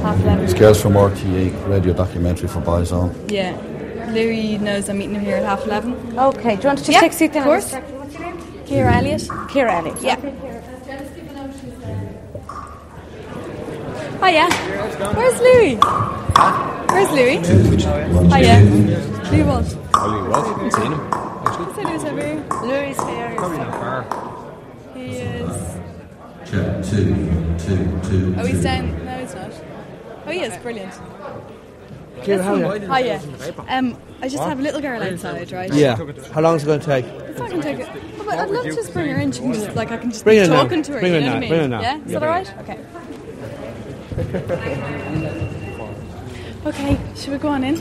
half 0.01 0.19
eleven. 0.21 0.43
It's 0.45 0.53
Girls 0.53 0.81
from 0.81 0.93
RTÉ, 0.93 1.67
radio 1.67 1.93
documentary 1.93 2.47
for 2.47 2.61
Boyzone. 2.61 3.13
Yeah. 3.31 3.55
Louis 4.11 4.57
knows 4.59 4.87
I'm 4.89 4.97
meeting 4.99 5.15
him 5.15 5.23
here 5.23 5.37
at 5.37 5.43
half 5.43 5.65
eleven. 5.65 5.93
Okay, 6.17 6.55
do 6.55 6.61
you 6.61 6.67
want 6.67 6.79
to 6.79 6.85
just 6.85 6.89
yeah, 6.89 6.99
take 7.01 7.11
a 7.11 7.15
seat 7.15 7.33
down? 7.33 7.43
Of 7.43 7.47
course. 7.47 7.73
What's 7.73 8.13
your 8.13 8.23
name? 8.23 8.37
Kira 8.65 8.91
Elliott. 8.93 9.21
Kira 9.49 9.71
Elliott. 9.73 10.01
Yeah. 10.01 10.19
Hiya. 14.23 14.47
Where's 15.15 15.39
Louis? 15.39 15.77
Where's 16.89 17.11
Louis? 17.11 17.39
Hiya. 18.33 18.55
Louis 19.31 19.43
Walsh. 19.43 19.73
Louis 19.73 20.27
Walsh, 20.29 20.47
haven't 20.47 20.71
seen 20.73 20.91
him. 20.91 21.01
He 21.45 21.73
said 21.75 21.85
he 21.87 21.93
was 21.93 22.03
over 22.05 22.23
here. 22.25 22.43
Louis 22.63 22.97
here. 23.05 23.35
Probably 23.37 23.57
not 23.57 23.73
far. 23.73 24.24
He 26.55 26.61
is. 26.61 26.89
Check 26.89 26.97
two, 26.97 27.55
two, 27.75 28.09
two. 28.09 28.35
Oh, 28.39 28.45
he's 28.45 28.63
down. 28.63 29.05
No, 29.05 29.17
he's 29.19 29.35
not. 29.35 29.51
Oh, 30.25 30.31
he 30.31 30.39
is. 30.39 30.57
Brilliant. 30.57 30.93
Kira, 32.21 32.41
how 32.41 32.53
are 32.55 32.77
you? 32.77 32.87
Hiya. 32.93 33.21
Um, 33.67 33.97
I 34.21 34.27
just 34.29 34.41
have 34.43 34.59
a 34.59 34.61
little 34.61 34.81
girl 34.81 35.01
outside, 35.03 35.51
right? 35.51 35.73
Yeah. 35.73 35.97
How 36.31 36.41
long 36.41 36.55
is 36.55 36.63
it 36.63 36.65
going 36.67 36.79
to 36.79 36.85
take? 36.85 37.05
It's 37.05 37.39
not 37.39 37.49
gonna 37.49 37.61
take 37.61 37.79
it. 37.79 37.89
Oh, 38.19 38.23
but 38.25 38.39
I'd 38.39 38.49
love 38.49 38.63
to 38.63 38.73
just 38.73 38.93
bring 38.93 39.09
her 39.09 39.19
in. 39.19 39.31
She 39.31 39.41
can 39.41 39.53
just 39.53 39.75
like 39.75 39.91
I 39.91 39.97
can 39.97 40.09
just 40.11 40.23
Bring 40.23 40.37
be 40.37 40.47
her 40.47 40.47
now. 40.47 40.63
talking 40.63 40.81
to 40.83 40.93
her. 40.93 40.99
Bring 41.01 41.13
you 41.13 41.19
her 41.19 41.25
now. 41.25 41.33
what 41.33 41.37
I 41.37 41.39
mean? 41.41 41.49
Bring 41.49 41.61
her 41.61 41.67
now. 41.67 41.81
Yeah. 41.81 41.97
Is 42.05 42.11
Yeah, 42.11 42.19
that 42.19 42.25
alright? 42.27 42.57
Okay. 42.59 42.79
Okay. 46.65 46.97
Should 47.15 47.33
we 47.33 47.37
go 47.37 47.49
on 47.49 47.63
in? 47.63 47.77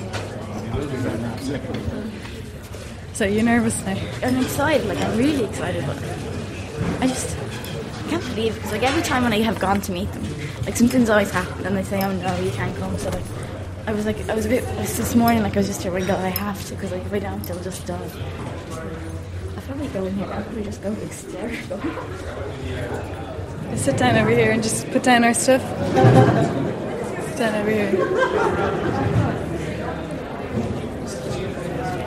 So 3.14 3.24
you're 3.24 3.44
nervous 3.44 3.84
now? 3.86 3.96
I'm 4.22 4.36
excited, 4.42 4.86
like 4.88 4.98
I'm 5.00 5.16
really 5.16 5.44
excited, 5.44 5.86
but 5.86 5.96
I 7.00 7.06
just 7.06 7.36
I 8.04 8.10
can't 8.10 8.24
believe 8.26 8.52
it 8.52 8.56
because 8.56 8.72
like 8.72 8.82
every 8.82 9.02
time 9.02 9.22
when 9.22 9.32
I 9.32 9.40
have 9.40 9.58
gone 9.58 9.80
to 9.80 9.92
meet 9.92 10.12
them, 10.12 10.24
like 10.66 10.76
something's 10.76 11.08
always 11.08 11.30
happened 11.30 11.64
and 11.64 11.74
they 11.76 11.82
say, 11.82 12.02
oh 12.04 12.12
no, 12.12 12.36
you 12.40 12.50
can't 12.50 12.76
come. 12.76 12.98
So 12.98 13.08
like 13.08 13.24
I 13.86 13.92
was 13.92 14.04
like 14.04 14.28
I 14.28 14.34
was 14.34 14.44
a 14.44 14.50
bit 14.50 14.64
was 14.76 14.96
this 14.96 15.14
morning 15.14 15.42
like 15.42 15.54
I 15.54 15.60
was 15.60 15.68
just 15.68 15.82
here, 15.82 15.90
oh 15.90 15.98
my 15.98 16.06
god, 16.06 16.20
I 16.20 16.28
have 16.28 16.62
to 16.66 16.74
because 16.74 16.92
like 16.92 17.02
if 17.02 17.12
uh, 17.12 17.16
I 17.16 17.18
don't, 17.20 17.42
they'll 17.44 17.62
just 17.62 17.86
die. 17.86 18.10
I 19.56 19.60
probably 19.60 19.88
go 19.88 20.04
in 20.04 20.14
here. 20.16 20.26
I'll 20.26 20.42
probably 20.42 20.64
just 20.64 20.82
go 20.82 20.92
hysterical. 20.92 21.80
Sit 23.76 23.96
down 23.96 24.16
over 24.16 24.30
here 24.30 24.52
and 24.52 24.62
just 24.62 24.86
put 24.90 25.02
down 25.02 25.24
our 25.24 25.34
stuff. 25.34 25.62
Sit 25.62 27.38
down 27.38 27.54
over 27.54 27.70
here. 27.70 27.90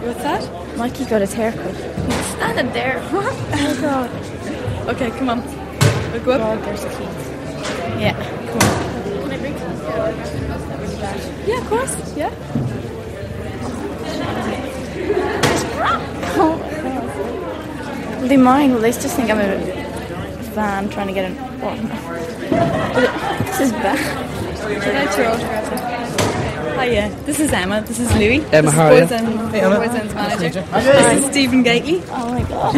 What's 0.06 0.22
that? 0.22 0.78
Mikey 0.78 1.06
got 1.06 1.22
his 1.22 1.34
haircut. 1.34 1.76
He's 1.76 2.26
standing 2.28 2.72
there. 2.74 3.02
oh 3.12 3.78
god. 3.82 4.90
Okay, 4.90 5.10
come 5.12 5.30
on. 5.30 5.57
We'll 6.18 6.26
go 6.26 6.32
up. 6.32 6.40
God, 6.40 6.66
there's 6.66 6.82
the 6.82 6.90
keys. 6.90 7.00
Yeah. 8.02 8.14
Come 8.48 8.58
on. 8.58 9.22
Can 9.22 9.32
I 9.32 9.38
bring 9.38 9.58
some? 9.60 9.78
Yeah, 11.48 11.62
of 11.62 11.68
course. 11.68 11.94
Yeah. 12.18 12.32
Will 16.38 18.24
oh, 18.24 18.28
they 18.28 18.38
mind? 18.38 18.74
Will 18.74 18.82
they 18.82 18.92
just 18.92 19.16
think 19.16 19.30
I'm 19.30 19.40
a 19.40 19.60
fan 20.56 20.90
trying 20.90 21.08
to 21.08 21.14
get 21.14 21.30
an 21.30 21.38
oh, 21.62 21.76
no. 21.76 21.90
This 23.46 23.60
is 23.60 23.72
bad. 23.74 23.98
Should 24.84 24.96
I 24.96 25.08
throw 25.12 25.32
autograph? 25.34 26.84
Hiya, 26.84 27.10
this 27.26 27.40
is 27.40 27.52
Emma. 27.52 27.82
This 27.82 28.00
is 28.00 28.12
Louis. 28.14 28.42
Emma, 28.52 28.62
this 28.64 28.74
how 28.74 28.88
are 28.88 28.94
is 28.94 29.12
you? 29.12 29.18
Boys 29.18 29.52
Hey, 29.52 29.62
Emma. 29.62 29.76
Boyzone's 29.76 30.14
manager. 30.16 30.16
Nice 30.16 30.42
to 30.42 30.44
meet 30.44 30.56
you. 30.56 31.10
This 31.14 31.24
is 31.24 31.32
Stephen 31.32 31.64
Gately. 31.64 32.04
Oh 32.10 32.32
my 32.32 32.42
god. 32.44 32.76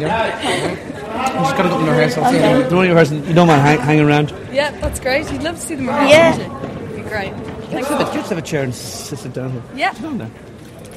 You 0.00 0.86
just 1.26 1.56
gotta 1.56 1.68
go 1.68 1.74
up 1.76 1.80
in 1.80 1.86
the 1.86 1.92
rehearsal. 1.92 2.24
Okay. 2.26 2.62
The 2.68 2.74
only 2.76 2.88
rehearsal, 2.88 3.16
you 3.18 3.34
don't 3.34 3.46
mind 3.46 3.60
hang, 3.62 3.78
hanging 3.80 4.04
around. 4.04 4.30
Yeah, 4.52 4.70
that's 4.80 5.00
great. 5.00 5.30
You'd 5.32 5.42
love 5.42 5.56
to 5.56 5.60
see 5.62 5.74
them 5.74 5.86
rehearse. 5.88 6.10
Yeah. 6.10 6.36
wouldn't 6.36 6.62
you? 6.62 6.84
It'd 6.94 6.96
be 7.04 7.08
great. 7.10 7.32
Let's 7.32 7.70
Thanks. 7.70 7.88
have, 7.88 8.00
a, 8.00 8.04
let's 8.04 8.28
have 8.28 8.38
a 8.38 8.42
chair 8.42 8.62
and 8.64 8.74
sit, 8.74 9.18
sit 9.18 9.32
down 9.32 9.52
here. 9.52 9.62
Yeah. 9.74 9.92
Sit 9.92 10.02
down 10.02 10.18
there. 10.18 10.30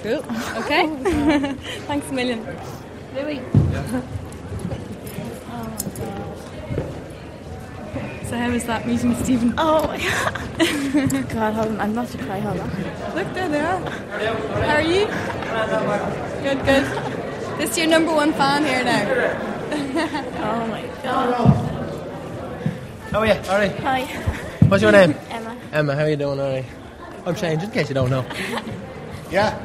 Cool. 0.04 0.24
Okay. 0.64 0.88
Thanks 1.88 2.10
a 2.10 2.14
million. 2.14 2.46
Louis. 3.16 3.42
Oh, 5.56 5.70
so 8.26 8.38
how 8.38 8.50
was 8.50 8.64
that 8.66 8.88
meeting 8.88 9.10
with 9.10 9.24
Stephen? 9.24 9.54
Oh 9.58 9.86
my 9.88 9.98
god. 10.00 11.30
god, 11.30 11.54
hold 11.54 11.68
on. 11.68 11.80
I'm 11.80 11.92
about 11.92 12.08
to 12.10 12.18
cry. 12.18 12.40
Hold 12.40 12.60
on. 12.60 12.70
Look, 13.16 13.34
there 13.36 13.48
they 13.50 13.60
are. 13.60 13.80
How 14.62 14.76
are 14.76 14.82
you? 14.82 15.06
Good, 16.42 16.66
good. 16.66 16.84
This 17.60 17.70
is 17.72 17.78
your 17.78 17.88
number 17.88 18.14
one 18.16 18.34
fan 18.34 18.66
here 18.66 18.84
now. 18.84 19.53
Oh 19.76 20.68
my 20.68 20.82
god. 21.04 21.34
Oh 23.16 23.24
yeah, 23.24 23.44
alright. 23.50 23.76
Hi. 23.80 24.02
What's 24.68 24.84
your 24.84 24.92
name? 24.92 25.16
Emma. 25.30 25.58
Emma, 25.72 25.96
how 25.96 26.04
are 26.04 26.10
you 26.10 26.16
doing? 26.16 26.40
Alright. 26.40 26.66
I'm 27.26 27.36
Shane, 27.36 27.60
just 27.60 27.72
in 27.72 27.80
case 27.80 27.90
you 27.90 27.96
don't 27.96 28.10
know. 28.10 28.26
yeah. 29.32 29.60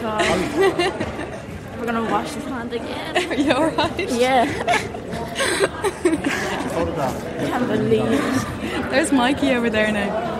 God. 0.00 0.24
We're 1.78 1.86
gonna 1.86 2.10
wash 2.10 2.32
his 2.32 2.44
hand 2.44 2.72
again. 2.72 3.16
Are 3.30 3.34
you 3.34 3.52
alright? 3.52 4.12
Yeah. 4.12 4.46
I 6.76 7.46
can't 7.46 7.68
believe 7.68 8.04
it. 8.04 8.90
There's 8.90 9.12
Mikey 9.12 9.52
over 9.52 9.70
there 9.70 9.92
now. 9.92 10.36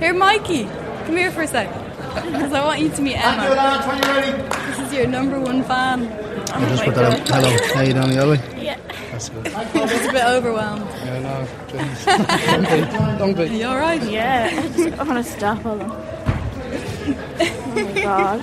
here, 0.00 0.14
Mikey. 0.14 0.64
Come 0.64 1.16
here 1.16 1.30
for 1.30 1.42
a 1.42 1.46
sec. 1.46 1.87
Because 2.32 2.52
I 2.52 2.64
want 2.64 2.80
you 2.80 2.88
to 2.90 3.02
meet 3.02 3.16
Emma. 3.16 3.42
Are 3.42 3.96
you 3.96 4.02
ready? 4.02 4.32
This 4.70 4.78
is 4.86 4.92
your 4.92 5.06
number 5.06 5.38
one 5.40 5.62
fan. 5.64 6.06
I 6.52 6.68
just 6.70 6.84
put 6.84 6.94
that 6.94 7.20
up. 7.20 7.28
Hello, 7.28 7.50
how 7.74 7.80
you 7.82 7.92
doing, 7.92 8.10
Yoli? 8.10 8.62
Yeah. 8.62 8.78
That's 9.12 9.28
good. 9.28 9.46
It's 9.46 10.06
a 10.08 10.12
bit 10.12 10.24
overwhelmed. 10.24 10.86
Yeah, 11.04 11.20
no. 11.20 11.46
Don't 11.78 12.64
be, 12.64 12.80
don't 13.18 13.38
Are 13.38 13.48
be. 13.48 13.56
you 13.58 13.66
alright? 13.66 14.02
Yeah. 14.10 14.48
I 14.52 14.68
just 14.68 14.96
want 14.98 15.24
to 15.24 15.32
stop. 15.32 15.58
Hold 15.62 15.82
on. 15.82 15.90
Oh 15.90 17.72
my 17.74 17.92
god. 18.02 18.40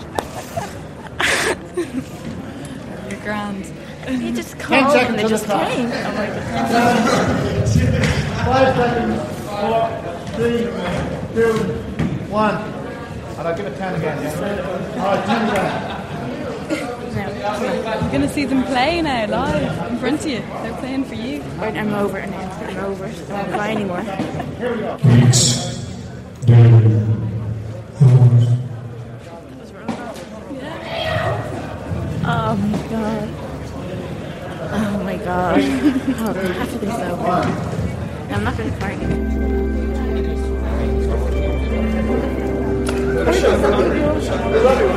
You're 3.09 3.21
grand. 3.21 3.65
He 4.21 4.31
just 4.33 4.57
called 4.59 4.95
and 4.95 5.17
they 5.17 5.27
just 5.27 5.45
came. 5.47 5.87
Oh 5.87 6.11
my 6.15 6.27
god. 6.27 6.97
Five 8.45 8.75
seconds. 8.75 9.19
Four, 9.49 9.89
three, 10.35 10.61
two, 11.33 11.53
one. 12.31 12.74
And 13.45 13.53
I'll 13.53 13.63
give 13.63 13.71
it 13.71 13.77
ten 13.77 13.93
again, 13.93 14.23
yeah? 14.23 15.03
Alright, 15.03 15.25
ten 15.25 15.49
again. 15.51 16.01
You're 18.01 18.09
going 18.09 18.21
to 18.21 18.29
see 18.29 18.45
them 18.45 18.63
play 18.63 19.03
now 19.03 19.27
live 19.27 19.91
in 19.91 19.99
front 19.99 20.21
of 20.21 20.25
you. 20.25 20.39
They're 20.39 20.73
playing 20.77 21.05
for 21.05 21.13
you. 21.13 21.41
Right, 21.41 21.77
I'm 21.77 21.93
over 21.93 22.17
it 22.17 22.27
now. 22.31 22.39
I'm 22.39 22.77
over 22.77 23.05
it. 23.05 23.29
I 23.29 23.33
won't 23.33 23.49
cry 23.49 23.71
anymore. 23.71 24.03
Oh 32.27 32.55
my 32.55 32.87
god. 32.89 33.29
Oh 34.73 35.03
my 35.03 35.17
god. 35.17 35.61
Oh, 36.17 36.31
it 36.31 36.55
has 36.55 36.73
to 36.73 36.79
be 36.79 36.87
so 36.87 37.15
good. 37.15 37.45
I'm 38.33 38.43
not 38.43 38.57
going 38.57 38.71
to 38.71 38.77
cry 38.79 39.64
Спасибо. 43.23 44.95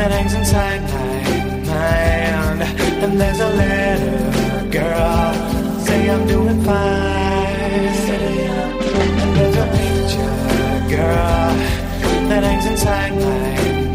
That 0.00 0.10
hangs 0.12 0.32
inside 0.32 0.82
my 0.96 1.12
mind. 1.72 2.62
And 3.04 3.20
there's 3.20 3.40
a 3.40 3.50
letter, 3.62 4.16
girl, 4.78 5.34
say 5.86 6.00
I'm 6.08 6.26
doing 6.26 6.60
fine. 6.64 7.90
And 9.20 9.30
there's 9.36 9.58
a 9.64 9.66
picture, 9.76 10.36
girl, 10.96 11.50
that 12.30 12.42
hangs 12.48 12.66
inside 12.72 13.12
my 13.28 13.42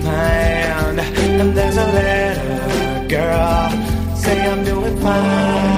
mind. 0.10 1.00
And 1.41 1.50
there's 1.58 1.78
a 1.86 1.88
letter, 1.98 3.08
girl, 3.15 3.70
say 4.15 4.38
I'm 4.52 4.63
doing 4.63 4.98
fine. 5.02 5.76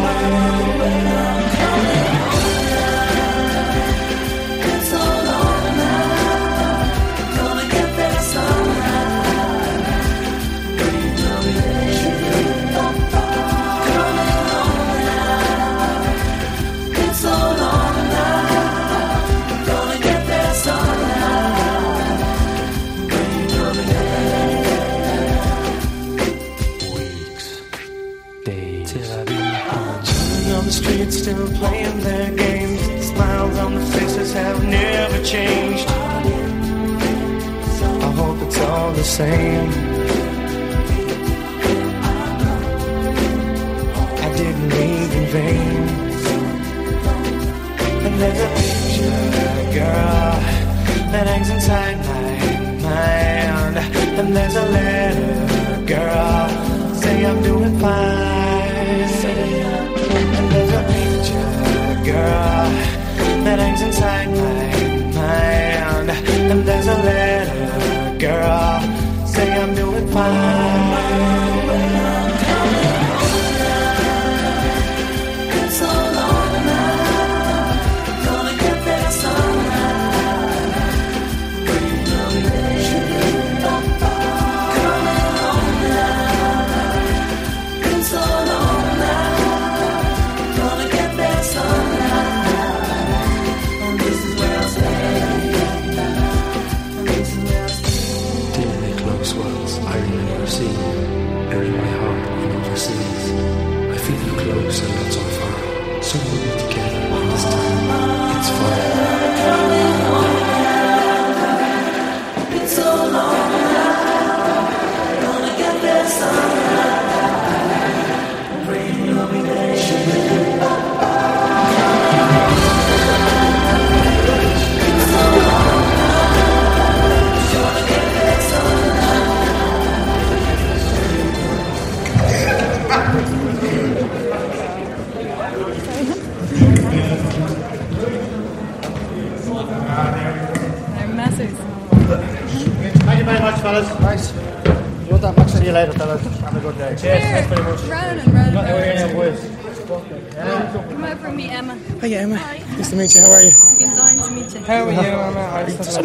Still 31.28 31.52
playing 31.60 32.00
their 32.00 32.32
games. 32.38 32.80
Smiles 33.06 33.58
on 33.58 33.76
the 33.76 33.86
faces 33.88 34.32
have 34.32 34.64
never 34.64 35.22
changed. 35.26 35.86
I 38.08 38.12
hope 38.20 38.42
it's 38.46 38.60
all 38.62 38.92
the 38.94 39.04
same. 39.04 39.70
I 44.26 44.28
didn't 44.40 44.70
leave 44.78 45.12
in 45.20 45.26
vain. 45.36 45.84
And 48.06 48.14
there's 48.22 48.42
a 48.48 48.50
picture, 48.62 49.18
of 49.48 49.58
a 49.64 49.68
girl, 49.80 50.34
that 51.12 51.26
hangs 51.32 51.50
inside 51.50 51.98
my 52.12 52.28
mind. 52.88 53.76
And 54.20 54.30
there's 54.34 54.56
a 54.56 54.66
letter, 54.78 55.86
girl, 55.94 56.50
say 57.02 57.26
I'm 57.26 57.40
doing 57.44 57.80
fine. 57.82 58.47
Girl, 62.18 62.70
that 63.46 63.58
hangs 63.60 63.82
inside 63.88 64.30
my 64.42 64.58
mind. 65.18 66.10
And 66.52 66.60
there's 66.68 66.88
a 66.88 66.98
letter, 67.08 67.27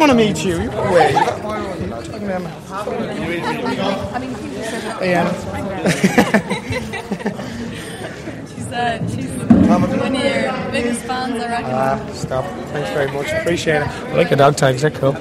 want 0.07 0.19
to 0.19 0.25
meet 0.25 0.43
you. 0.43 0.61
You 0.61 0.69
go 0.69 0.83
away. 0.83 1.15
Emma. 2.23 2.51
I 2.69 4.19
mean, 4.19 4.35
people 4.35 4.63
said 4.63 4.81
that. 4.81 4.99
Hey, 4.99 5.13
Emma. 5.13 5.31
She's, 8.49 8.71
uh, 8.71 9.07
she's 9.07 9.29
one 9.69 9.83
of 9.83 10.23
your 10.23 10.71
biggest 10.71 11.01
fans, 11.05 11.41
I 11.41 11.47
reckon. 11.47 11.71
Ah, 11.71 12.11
stop. 12.13 12.43
Thanks 12.71 12.89
very 12.89 13.11
much. 13.11 13.31
Appreciate 13.31 13.81
it. 13.83 13.87
I 13.87 14.15
like 14.15 14.29
your 14.29 14.37
dog 14.37 14.57
tags. 14.57 14.81
They're 14.81 14.91
cool. 14.91 15.15
I 15.15 15.19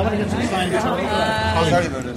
want 0.00 0.10
to 0.10 0.16
get 0.16 0.30
some 0.30 0.42
signed. 0.42 0.72
Sorry 0.80 1.86
about 1.86 2.06
it. 2.06 2.16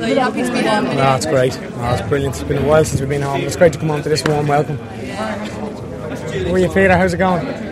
so 0.00 0.06
you 0.06 0.18
happy 0.18 0.42
to 0.42 0.52
be 0.52 0.62
down 0.62 0.88
with 0.88 0.96
No, 0.96 1.14
it's 1.14 1.26
great. 1.26 1.60
No, 1.60 1.94
it's 1.94 2.08
brilliant. 2.08 2.34
It's 2.34 2.44
been 2.44 2.64
a 2.64 2.66
while 2.66 2.84
since 2.84 3.00
we've 3.00 3.08
been 3.08 3.22
home. 3.22 3.42
It's 3.42 3.56
great 3.56 3.72
to 3.74 3.78
come 3.78 3.90
home 3.90 4.02
to 4.02 4.08
this 4.08 4.24
warm 4.24 4.48
welcome. 4.48 4.78
How 4.78 6.54
are 6.54 6.58
you, 6.58 6.68
Peter? 6.68 6.96
How's 6.96 7.14
it 7.14 7.18
going? 7.18 7.71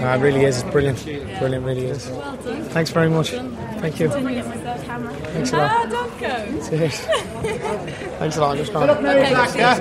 No, 0.00 0.14
it 0.14 0.18
really 0.20 0.44
is. 0.44 0.62
It's 0.62 0.70
brilliant. 0.70 1.04
Brilliant, 1.04 1.64
really 1.64 1.86
is. 1.86 2.08
Well 2.08 2.36
done. 2.36 2.64
Thanks 2.64 2.90
very 2.90 3.10
much. 3.10 3.30
Thank 3.30 4.00
you. 4.00 4.08
Thanks 4.08 5.52
a 5.52 5.56
lot. 5.56 5.70
Ah, 5.70 5.86
don't 5.90 6.18
go. 6.20 6.68
Cheers. 6.68 7.00
Thanks 8.18 8.36
a 8.36 8.40
lot. 8.40 8.50
I'm 8.52 8.56
just 8.58 8.72
going. 8.72 8.90
Okay, 8.90 9.32
Back, 9.32 9.54
yeah? 9.56 9.76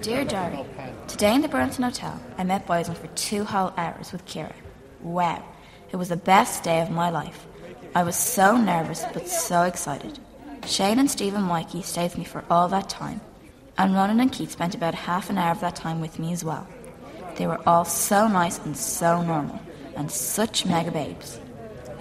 Dear 0.00 0.24
Diary, 0.24 0.64
today 1.06 1.34
in 1.34 1.42
the 1.42 1.48
Burlington 1.48 1.84
Hotel, 1.84 2.20
I 2.36 2.44
met 2.44 2.66
Boyzone 2.66 2.96
for 2.96 3.06
two 3.08 3.44
whole 3.44 3.72
hours 3.76 4.10
with 4.10 4.26
Kira. 4.26 4.52
Wow, 5.00 5.44
it 5.90 5.96
was 5.96 6.08
the 6.08 6.16
best 6.16 6.64
day 6.64 6.80
of 6.80 6.90
my 6.90 7.10
life. 7.10 7.46
I 7.94 8.02
was 8.02 8.16
so 8.16 8.56
nervous 8.56 9.04
but 9.12 9.28
so 9.28 9.62
excited. 9.62 10.18
Shane 10.66 10.98
and 10.98 11.10
Steve 11.10 11.34
and 11.34 11.44
Mikey 11.44 11.82
stayed 11.82 12.04
with 12.04 12.18
me 12.18 12.24
for 12.24 12.44
all 12.50 12.68
that 12.68 12.88
time, 12.88 13.20
and 13.78 13.94
Ronan 13.94 14.20
and 14.20 14.32
Keith 14.32 14.50
spent 14.50 14.74
about 14.74 14.94
half 14.94 15.30
an 15.30 15.38
hour 15.38 15.52
of 15.52 15.60
that 15.60 15.76
time 15.76 16.00
with 16.00 16.18
me 16.18 16.32
as 16.32 16.44
well. 16.44 16.66
They 17.36 17.46
were 17.46 17.60
all 17.66 17.84
so 17.84 18.28
nice 18.28 18.58
and 18.58 18.76
so 18.76 19.22
normal, 19.22 19.60
and 19.96 20.10
such 20.10 20.66
mega 20.66 20.90
babes. 20.90 21.40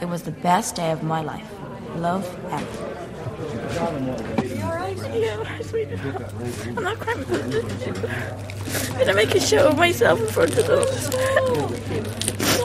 It 0.01 0.05
was 0.05 0.23
the 0.23 0.31
best 0.31 0.75
day 0.75 0.91
of 0.91 1.03
my 1.03 1.21
life. 1.21 1.49
Love, 1.95 2.27
Emma. 2.45 2.91
Yeah. 5.13 5.37
I'm 6.77 6.83
not 6.83 6.99
crying. 6.99 7.23
Did 8.97 9.09
I 9.09 9.13
make 9.13 9.33
a 9.35 9.39
show 9.39 9.69
of 9.69 9.77
myself 9.77 10.19
in 10.19 10.27
front 10.27 10.57
of 10.57 10.67
them? 10.67 10.85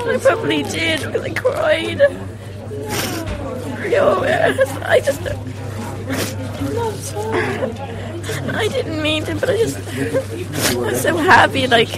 I 0.09 0.19
probably 0.19 0.63
did 0.65 1.01
because 1.01 1.23
I 1.23 1.31
cried. 1.31 1.99
No, 3.91 4.23
I 4.85 5.01
just. 5.05 5.23
I 8.57 8.69
didn't 8.69 9.03
mean 9.03 9.25
to, 9.25 9.35
but 9.35 9.51
I 9.51 9.57
just. 9.57 9.77
I 9.77 10.77
was 10.77 11.01
so 11.01 11.17
happy. 11.17 11.67
Like, 11.67 11.89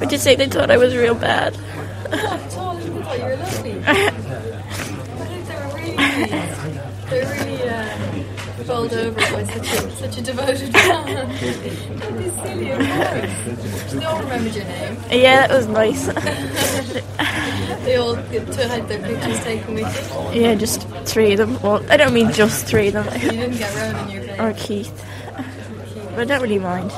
would 0.00 0.12
you 0.12 0.18
say 0.18 0.36
they 0.36 0.46
thought 0.46 0.70
I 0.70 0.76
was 0.76 0.94
real 0.94 1.14
bad? 1.14 1.54
They're 7.10 7.26
really 7.26 7.62
uh, 7.62 7.63
bowled 8.66 8.92
over 8.92 9.20
by 9.20 9.44
such 9.44 9.66
a, 9.72 9.90
such 9.96 10.18
a 10.18 10.22
devoted 10.22 10.72
fan. 10.72 11.06
Don't 12.00 12.18
be 12.18 12.30
silly, 12.30 12.70
of 12.70 12.78
course. 12.78 13.92
They 13.92 14.04
all 14.04 14.20
remembered 14.22 14.54
your 14.54 14.64
name. 14.64 14.96
Yeah, 15.10 15.46
that 15.46 15.50
was 15.50 15.66
nice. 15.66 16.08
They 17.84 17.96
all 17.96 18.16
get 18.16 18.50
to 18.50 18.66
had 18.66 18.88
their 18.88 18.98
pictures 18.98 19.40
taken 19.44 19.74
with 19.74 20.32
you. 20.34 20.40
Yeah, 20.40 20.54
just 20.54 20.88
three 21.04 21.32
of 21.32 21.38
them. 21.38 21.60
Well, 21.60 21.84
I 21.90 21.98
don't 21.98 22.14
mean 22.14 22.32
just 22.32 22.64
three 22.66 22.88
of 22.88 22.94
them. 22.94 23.04
You 23.20 23.30
didn't 23.30 23.58
get 23.58 23.74
Ronan 23.74 24.08
in 24.08 24.14
your 24.14 24.22
face. 24.36 24.40
or 24.40 24.52
Keith. 24.54 25.04
But 26.10 26.20
I 26.20 26.24
don't 26.24 26.40
really 26.40 26.58
mind. 26.58 26.90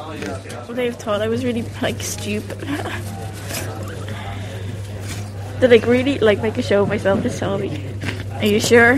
They've 0.70 0.94
thought 0.94 1.22
I 1.22 1.29
was 1.29 1.44
really 1.44 1.62
like 1.83 2.00
stupid. 2.02 2.61
Did 5.61 5.70
like 5.70 5.87
really 5.87 6.18
like 6.20 6.40
make 6.40 6.57
a 6.57 6.62
show 6.62 6.83
of 6.83 6.88
myself 6.88 7.20
this 7.24 7.40
time? 7.40 7.62
Are 8.35 8.46
you 8.46 8.61
sure? 8.61 8.96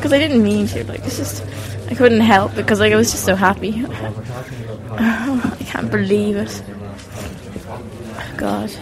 Because 0.00 0.14
I 0.14 0.18
didn't 0.18 0.42
mean 0.42 0.66
to. 0.68 0.82
Like 0.84 1.00
it's 1.04 1.18
just 1.18 1.44
I 1.90 1.94
couldn't 1.94 2.20
help 2.20 2.54
because 2.54 2.80
like 2.80 2.94
I 2.94 2.96
was 2.96 3.10
just 3.10 3.26
so 3.26 3.36
happy. 3.36 3.84
I 4.92 5.56
can't 5.66 5.90
believe 5.90 6.36
it. 6.36 6.62
God. 8.38 8.74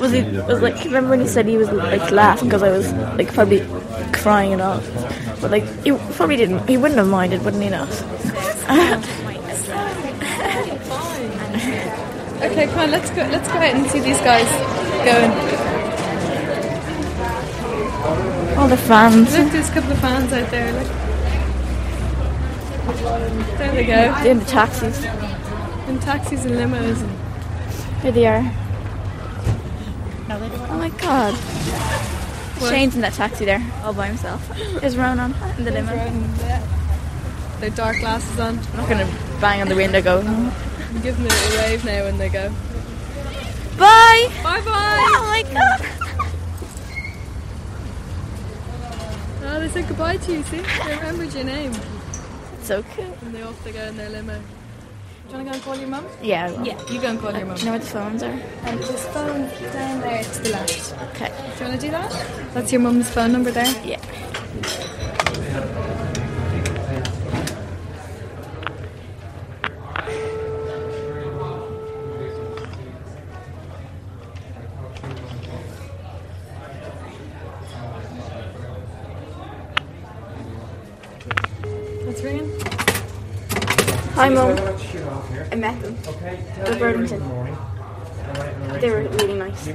Was 0.00 0.10
he 0.10 0.22
was 0.22 0.60
like 0.60 0.84
remember 0.84 1.10
when 1.10 1.20
he 1.20 1.28
said 1.28 1.46
he 1.46 1.56
was 1.56 1.70
like 1.70 2.10
laughing 2.10 2.48
because 2.48 2.64
I 2.64 2.70
was 2.70 2.92
like 3.16 3.32
probably 3.32 3.64
crying 4.12 4.52
and 4.54 4.60
all, 4.60 4.82
but 5.40 5.52
like 5.52 5.64
he 5.84 5.92
probably 5.92 6.36
didn't. 6.36 6.66
He 6.66 6.76
wouldn't 6.76 6.98
have 6.98 7.06
minded, 7.06 7.44
wouldn't 7.44 7.62
he? 7.62 7.70
Not. 7.70 7.88
Okay, 12.38 12.66
come 12.66 12.78
on, 12.78 12.90
let's 12.92 13.10
go. 13.10 13.22
Let's 13.22 13.48
go 13.48 13.54
out 13.54 13.74
and 13.74 13.90
see 13.90 13.98
these 14.00 14.20
guys 14.20 14.46
going. 15.04 15.67
All 18.58 18.68
the 18.68 18.76
fans. 18.76 19.36
Look, 19.36 19.52
there's 19.52 19.68
a 19.68 19.72
couple 19.72 19.92
of 19.92 19.98
fans 20.00 20.32
out 20.32 20.50
there. 20.50 20.72
Look. 20.72 20.88
There 23.58 23.72
they 23.72 23.84
go. 23.84 24.16
In 24.24 24.40
the 24.40 24.44
taxis. 24.44 25.04
In 25.88 26.00
taxis 26.00 26.44
and 26.44 26.56
limos. 26.56 27.02
And 27.02 28.02
Here 28.02 28.12
they 28.12 28.26
are. 28.26 28.52
Oh 30.30 30.76
my 30.76 30.90
god. 30.90 31.34
Shane's 32.68 32.96
in 32.96 33.02
that 33.02 33.12
taxi 33.12 33.44
there, 33.44 33.64
all 33.84 33.92
by 33.94 34.08
himself. 34.08 34.46
There's 34.80 34.96
Ronan 34.96 35.34
in 35.58 35.64
the 35.64 35.70
limo. 35.70 35.94
their 37.60 37.70
dark 37.70 37.98
glasses 38.00 38.40
on. 38.40 38.58
I'm 38.58 38.76
not 38.76 38.88
gonna 38.88 39.06
bang 39.40 39.60
on 39.60 39.68
the 39.68 39.76
window 39.76 40.02
go. 40.02 40.22
Give 41.02 41.16
them 41.16 41.26
a 41.26 41.28
little 41.28 41.58
wave 41.58 41.84
now 41.84 42.04
when 42.04 42.18
they 42.18 42.28
go. 42.28 42.48
Bye! 43.78 44.28
Bye 44.42 44.60
bye! 44.62 44.98
Oh 45.00 45.24
my 45.28 45.42
god! 45.52 46.07
Oh, 49.50 49.58
they 49.60 49.68
said 49.68 49.88
goodbye 49.88 50.18
to 50.18 50.32
you, 50.32 50.42
see? 50.42 50.58
They 50.60 50.96
remembered 50.96 51.32
your 51.32 51.44
name. 51.44 51.72
So 52.60 52.82
cool. 52.82 53.16
And 53.22 53.34
they 53.34 53.40
off 53.42 53.64
they 53.64 53.72
go 53.72 53.82
in 53.84 53.96
their 53.96 54.10
limo. 54.10 54.38
Do 54.38 54.42
you 55.36 55.44
want 55.44 55.46
to 55.46 55.50
go 55.50 55.54
and 55.54 55.62
call 55.62 55.76
your 55.76 55.88
mum? 55.88 56.06
Yeah. 56.22 56.62
Yeah, 56.62 56.78
you 56.90 57.00
go 57.00 57.08
and 57.08 57.18
call 57.18 57.32
your 57.32 57.46
mum. 57.46 57.56
Do 57.56 57.60
you 57.60 57.66
know 57.66 57.72
where 57.72 57.80
the 57.80 57.86
phones 57.86 58.22
are? 58.22 58.30
And 58.30 58.80
just 58.80 59.08
phone 59.08 59.48
down 59.72 60.00
there 60.02 60.22
to 60.22 60.42
the 60.42 60.50
left. 60.50 60.92
Okay. 61.14 61.28
Do 61.28 61.64
you 61.64 61.70
want 61.70 61.80
to 61.80 61.86
do 61.86 61.90
that? 61.90 62.54
That's 62.54 62.72
your 62.72 62.82
mum's 62.82 63.08
phone 63.10 63.32
number 63.32 63.50
there? 63.50 63.74
Yeah. 63.84 64.00
Hi, 84.28 84.34
Mum. 84.34 84.58
I 85.50 85.54
met 85.54 85.80
them. 85.80 85.96
Okay. 86.06 86.44
The 86.66 86.76
Burlington. 86.76 87.20
They 88.78 88.90
were 88.90 89.08
really 89.08 89.32
nice. 89.32 89.66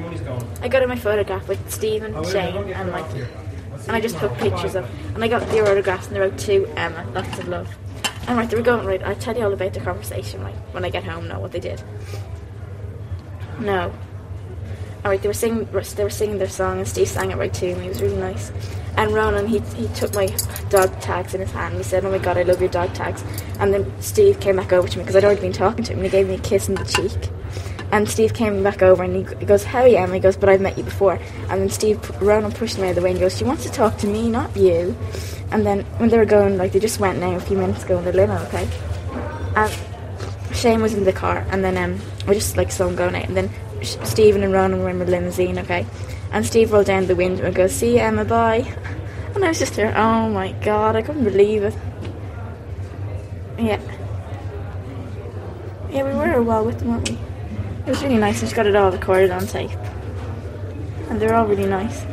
I 0.61 0.67
got 0.67 0.87
my 0.87 0.95
photograph 0.95 1.47
with 1.47 1.71
Steve 1.71 2.03
and 2.03 2.23
Shane 2.27 2.71
and 2.71 2.91
like, 2.91 3.09
and 3.87 3.95
I 3.95 3.99
just 3.99 4.19
took 4.19 4.31
pictures 4.37 4.75
of, 4.75 4.87
and 5.15 5.23
I 5.23 5.27
got 5.27 5.49
their 5.49 5.67
autographs 5.67 6.05
and 6.05 6.15
they 6.15 6.19
wrote 6.19 6.37
to 6.37 6.67
Emma, 6.77 7.03
lots 7.15 7.39
of 7.39 7.47
love. 7.47 7.75
And 8.27 8.37
right, 8.37 8.47
they 8.47 8.55
were 8.55 8.61
going 8.61 8.85
right. 8.85 9.01
I'll 9.01 9.15
tell 9.15 9.35
you 9.35 9.43
all 9.43 9.53
about 9.53 9.73
the 9.73 9.79
conversation, 9.79 10.43
right, 10.43 10.53
when 10.71 10.85
I 10.85 10.91
get 10.91 11.03
home. 11.03 11.27
Know 11.27 11.39
what 11.39 11.51
they 11.51 11.59
did. 11.59 11.81
No. 13.59 13.91
Alright, 15.03 15.21
they 15.21 15.27
were 15.27 15.33
singing 15.33 15.65
they 15.65 16.03
were 16.03 16.09
singing 16.09 16.37
their 16.37 16.49
song 16.49 16.79
and 16.79 16.87
Steve 16.87 17.07
sang 17.07 17.31
it 17.31 17.37
right 17.37 17.53
to 17.53 17.75
me. 17.75 17.85
It 17.85 17.89
was 17.89 18.01
really 18.01 18.17
nice. 18.17 18.51
And 18.95 19.11
Ronan, 19.11 19.47
he 19.47 19.59
he 19.75 19.87
took 19.89 20.13
my 20.13 20.27
dog 20.69 20.99
tags 21.01 21.33
in 21.33 21.41
his 21.41 21.51
hand. 21.51 21.75
He 21.75 21.83
said, 21.83 22.05
"Oh 22.05 22.11
my 22.11 22.19
God, 22.19 22.37
I 22.37 22.43
love 22.43 22.59
your 22.59 22.69
dog 22.69 22.93
tags." 22.93 23.23
And 23.59 23.73
then 23.73 23.91
Steve 24.01 24.39
came 24.39 24.55
back 24.55 24.71
over 24.71 24.87
to 24.87 24.97
me 24.97 25.03
because 25.03 25.15
I'd 25.15 25.25
already 25.25 25.41
been 25.41 25.53
talking 25.53 25.83
to 25.85 25.93
him, 25.93 25.99
and 25.99 26.05
he 26.05 26.11
gave 26.11 26.27
me 26.27 26.35
a 26.35 26.39
kiss 26.39 26.69
on 26.69 26.75
the 26.75 26.85
cheek. 26.85 27.29
And 27.91 28.09
Steve 28.09 28.33
came 28.33 28.63
back 28.63 28.81
over 28.81 29.03
and 29.03 29.15
he, 29.15 29.35
he 29.39 29.45
goes, 29.45 29.63
"How 29.63 29.81
are 29.81 29.87
you?" 29.87 29.97
And 29.97 30.13
he 30.13 30.19
goes, 30.19 30.37
"But 30.37 30.49
I've 30.49 30.61
met 30.61 30.77
you 30.77 30.83
before." 30.83 31.19
And 31.49 31.61
then 31.61 31.69
Steve 31.69 31.99
Ronan 32.21 32.51
pushed 32.51 32.77
me 32.77 32.85
out 32.85 32.89
of 32.91 32.95
the 32.95 33.01
way 33.01 33.11
and 33.11 33.19
goes, 33.19 33.37
"She 33.37 33.43
wants 33.43 33.63
to 33.63 33.71
talk 33.71 33.97
to 33.97 34.07
me, 34.07 34.29
not 34.29 34.55
you." 34.55 34.95
And 35.51 35.65
then 35.65 35.81
when 35.97 36.09
they 36.09 36.17
were 36.17 36.25
going, 36.25 36.57
like 36.57 36.71
they 36.71 36.79
just 36.79 36.99
went 36.99 37.19
now 37.19 37.35
a 37.35 37.39
few 37.39 37.57
minutes 37.57 37.83
ago 37.83 37.97
in 37.97 38.05
the 38.05 38.13
limo, 38.13 38.37
okay. 38.45 38.67
And 39.55 39.71
Shane 40.55 40.81
was 40.81 40.93
in 40.93 41.03
the 41.03 41.13
car, 41.13 41.45
and 41.51 41.63
then 41.63 41.77
um, 41.77 41.99
I 42.27 42.33
just 42.33 42.57
like 42.57 42.71
saw 42.71 42.87
him 42.87 42.95
going 42.95 43.15
out, 43.15 43.25
and 43.25 43.37
then 43.37 43.49
Stephen 43.83 44.43
and 44.43 44.53
Ronan 44.53 44.81
were 44.81 44.89
in 44.89 44.99
the 44.99 45.05
limousine, 45.05 45.59
okay. 45.59 45.85
And 46.31 46.45
Steve 46.45 46.71
rolled 46.71 46.87
down 46.87 47.07
the 47.07 47.15
window 47.15 47.45
and 47.45 47.55
goes, 47.55 47.73
"See 47.73 47.93
you, 47.93 47.99
Emma, 47.99 48.25
bye." 48.25 48.65
And 49.35 49.43
I 49.43 49.49
was 49.49 49.59
just 49.59 49.75
there. 49.75 49.95
Oh 49.97 50.29
my 50.29 50.51
god, 50.63 50.95
I 50.95 51.01
couldn't 51.01 51.23
believe 51.23 51.63
it. 51.63 51.75
Yeah. 53.57 53.79
Yeah, 55.91 56.03
we 56.03 56.13
were 56.13 56.41
while 56.41 56.65
with 56.65 56.79
them, 56.79 56.89
weren't 56.89 57.09
we? 57.09 57.17
It 57.85 57.89
was 57.89 58.01
really 58.01 58.17
nice, 58.17 58.41
and 58.41 58.49
she 58.49 58.55
got 58.55 58.65
it 58.65 58.75
all 58.75 58.91
recorded 58.91 59.31
on 59.31 59.45
tape. 59.45 59.71
And 61.09 61.21
they're 61.21 61.35
all 61.35 61.45
really 61.45 61.67
nice. 61.67 62.03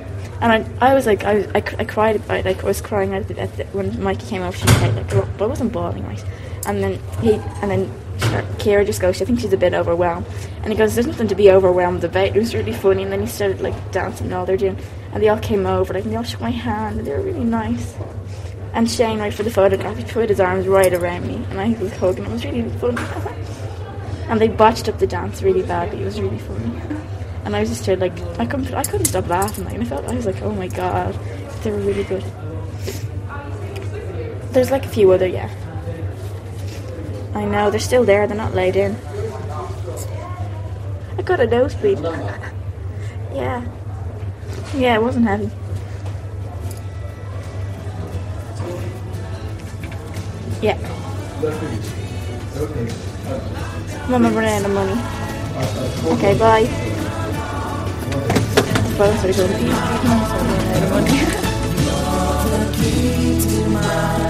And 0.40 0.52
I, 0.52 0.90
I 0.90 0.94
was 0.94 1.06
like, 1.06 1.24
I, 1.24 1.34
was, 1.34 1.46
I, 1.48 1.62
I 1.78 1.84
cried 1.84 2.16
about 2.16 2.44
like 2.44 2.62
I 2.62 2.66
was 2.66 2.80
crying 2.80 3.14
at 3.14 3.28
the, 3.28 3.38
at 3.38 3.56
the, 3.56 3.64
when 3.66 4.02
Mikey 4.02 4.26
came 4.26 4.42
over. 4.42 4.56
She 4.56 4.64
was 4.64 4.82
like, 4.82 4.94
like, 4.94 5.38
but 5.38 5.44
I 5.44 5.46
wasn't 5.46 5.72
bawling, 5.72 6.06
right? 6.06 6.24
And 6.66 6.82
then 6.82 6.98
he, 7.20 7.34
and 7.62 7.70
then 7.70 7.92
Kira 8.58 8.84
just 8.84 9.00
goes, 9.00 9.20
I 9.20 9.24
think 9.24 9.40
she's 9.40 9.52
a 9.52 9.56
bit 9.56 9.74
overwhelmed. 9.74 10.26
And 10.62 10.72
he 10.72 10.78
goes, 10.78 10.94
there's 10.94 11.06
nothing 11.06 11.28
to 11.28 11.34
be 11.34 11.50
overwhelmed 11.50 12.04
about. 12.04 12.28
It 12.28 12.36
was 12.36 12.54
really 12.54 12.72
funny. 12.72 13.02
And 13.02 13.12
then 13.12 13.20
he 13.20 13.26
started 13.26 13.60
like 13.60 13.92
dancing 13.92 14.26
and 14.26 14.34
all 14.34 14.46
they're 14.46 14.56
doing. 14.56 14.78
And 15.12 15.22
they 15.22 15.28
all 15.28 15.38
came 15.38 15.66
over, 15.66 15.94
like, 15.94 16.04
and 16.04 16.12
they 16.12 16.16
all 16.16 16.22
shook 16.22 16.40
my 16.40 16.50
hand, 16.50 16.98
and 16.98 17.06
they 17.06 17.12
were 17.12 17.22
really 17.22 17.44
nice. 17.44 17.96
And 18.72 18.88
Shane, 18.88 19.18
right 19.18 19.34
for 19.34 19.42
the 19.42 19.50
photograph, 19.50 19.96
he 19.96 20.04
put 20.04 20.28
his 20.28 20.38
arms 20.38 20.68
right 20.68 20.92
around 20.92 21.26
me, 21.26 21.44
and 21.50 21.60
I 21.60 21.70
was 21.80 21.92
hugging. 21.96 22.24
It 22.24 22.30
was 22.30 22.44
really 22.44 22.70
funny. 22.78 23.02
and 24.28 24.40
they 24.40 24.46
botched 24.46 24.88
up 24.88 24.98
the 24.98 25.06
dance 25.08 25.42
really 25.42 25.62
badly. 25.62 26.02
It 26.02 26.04
was 26.04 26.20
really 26.20 26.38
funny. 26.38 26.80
And 27.44 27.56
I 27.56 27.60
was 27.60 27.70
just 27.70 27.88
like, 27.88 28.12
I 28.38 28.46
couldn't, 28.46 28.72
I 28.72 28.84
couldn't 28.84 29.06
stop 29.06 29.26
laughing. 29.28 29.64
Like, 29.64 29.74
and 29.74 29.82
I 29.82 29.86
felt, 29.86 30.04
I 30.04 30.14
was 30.14 30.26
like, 30.26 30.40
oh 30.42 30.52
my 30.52 30.68
god, 30.68 31.18
they 31.62 31.72
were 31.72 31.78
really 31.78 32.04
good. 32.04 32.22
There's 34.52 34.70
like 34.70 34.84
a 34.84 34.88
few 34.88 35.10
other, 35.10 35.26
yeah. 35.26 35.50
I 37.34 37.44
know 37.44 37.70
they're 37.70 37.80
still 37.80 38.04
there. 38.04 38.26
They're 38.26 38.36
not 38.36 38.54
laid 38.54 38.76
in. 38.76 38.96
I 41.18 41.22
got 41.22 41.40
a 41.40 41.46
nosebleed. 41.46 42.00
yeah. 43.32 43.64
Yeah, 44.74 44.96
it 44.96 45.02
wasn't 45.02 45.26
heavy. 45.26 45.50
Yeah. 50.60 50.76
Mama 54.08 54.30
ran 54.30 54.64
out 54.64 54.70
of 54.70 54.74
money. 54.74 54.96
Okay, 56.16 56.38
bye. 56.38 56.66
Both 58.98 59.24
are 59.24 59.32
going 64.20 64.29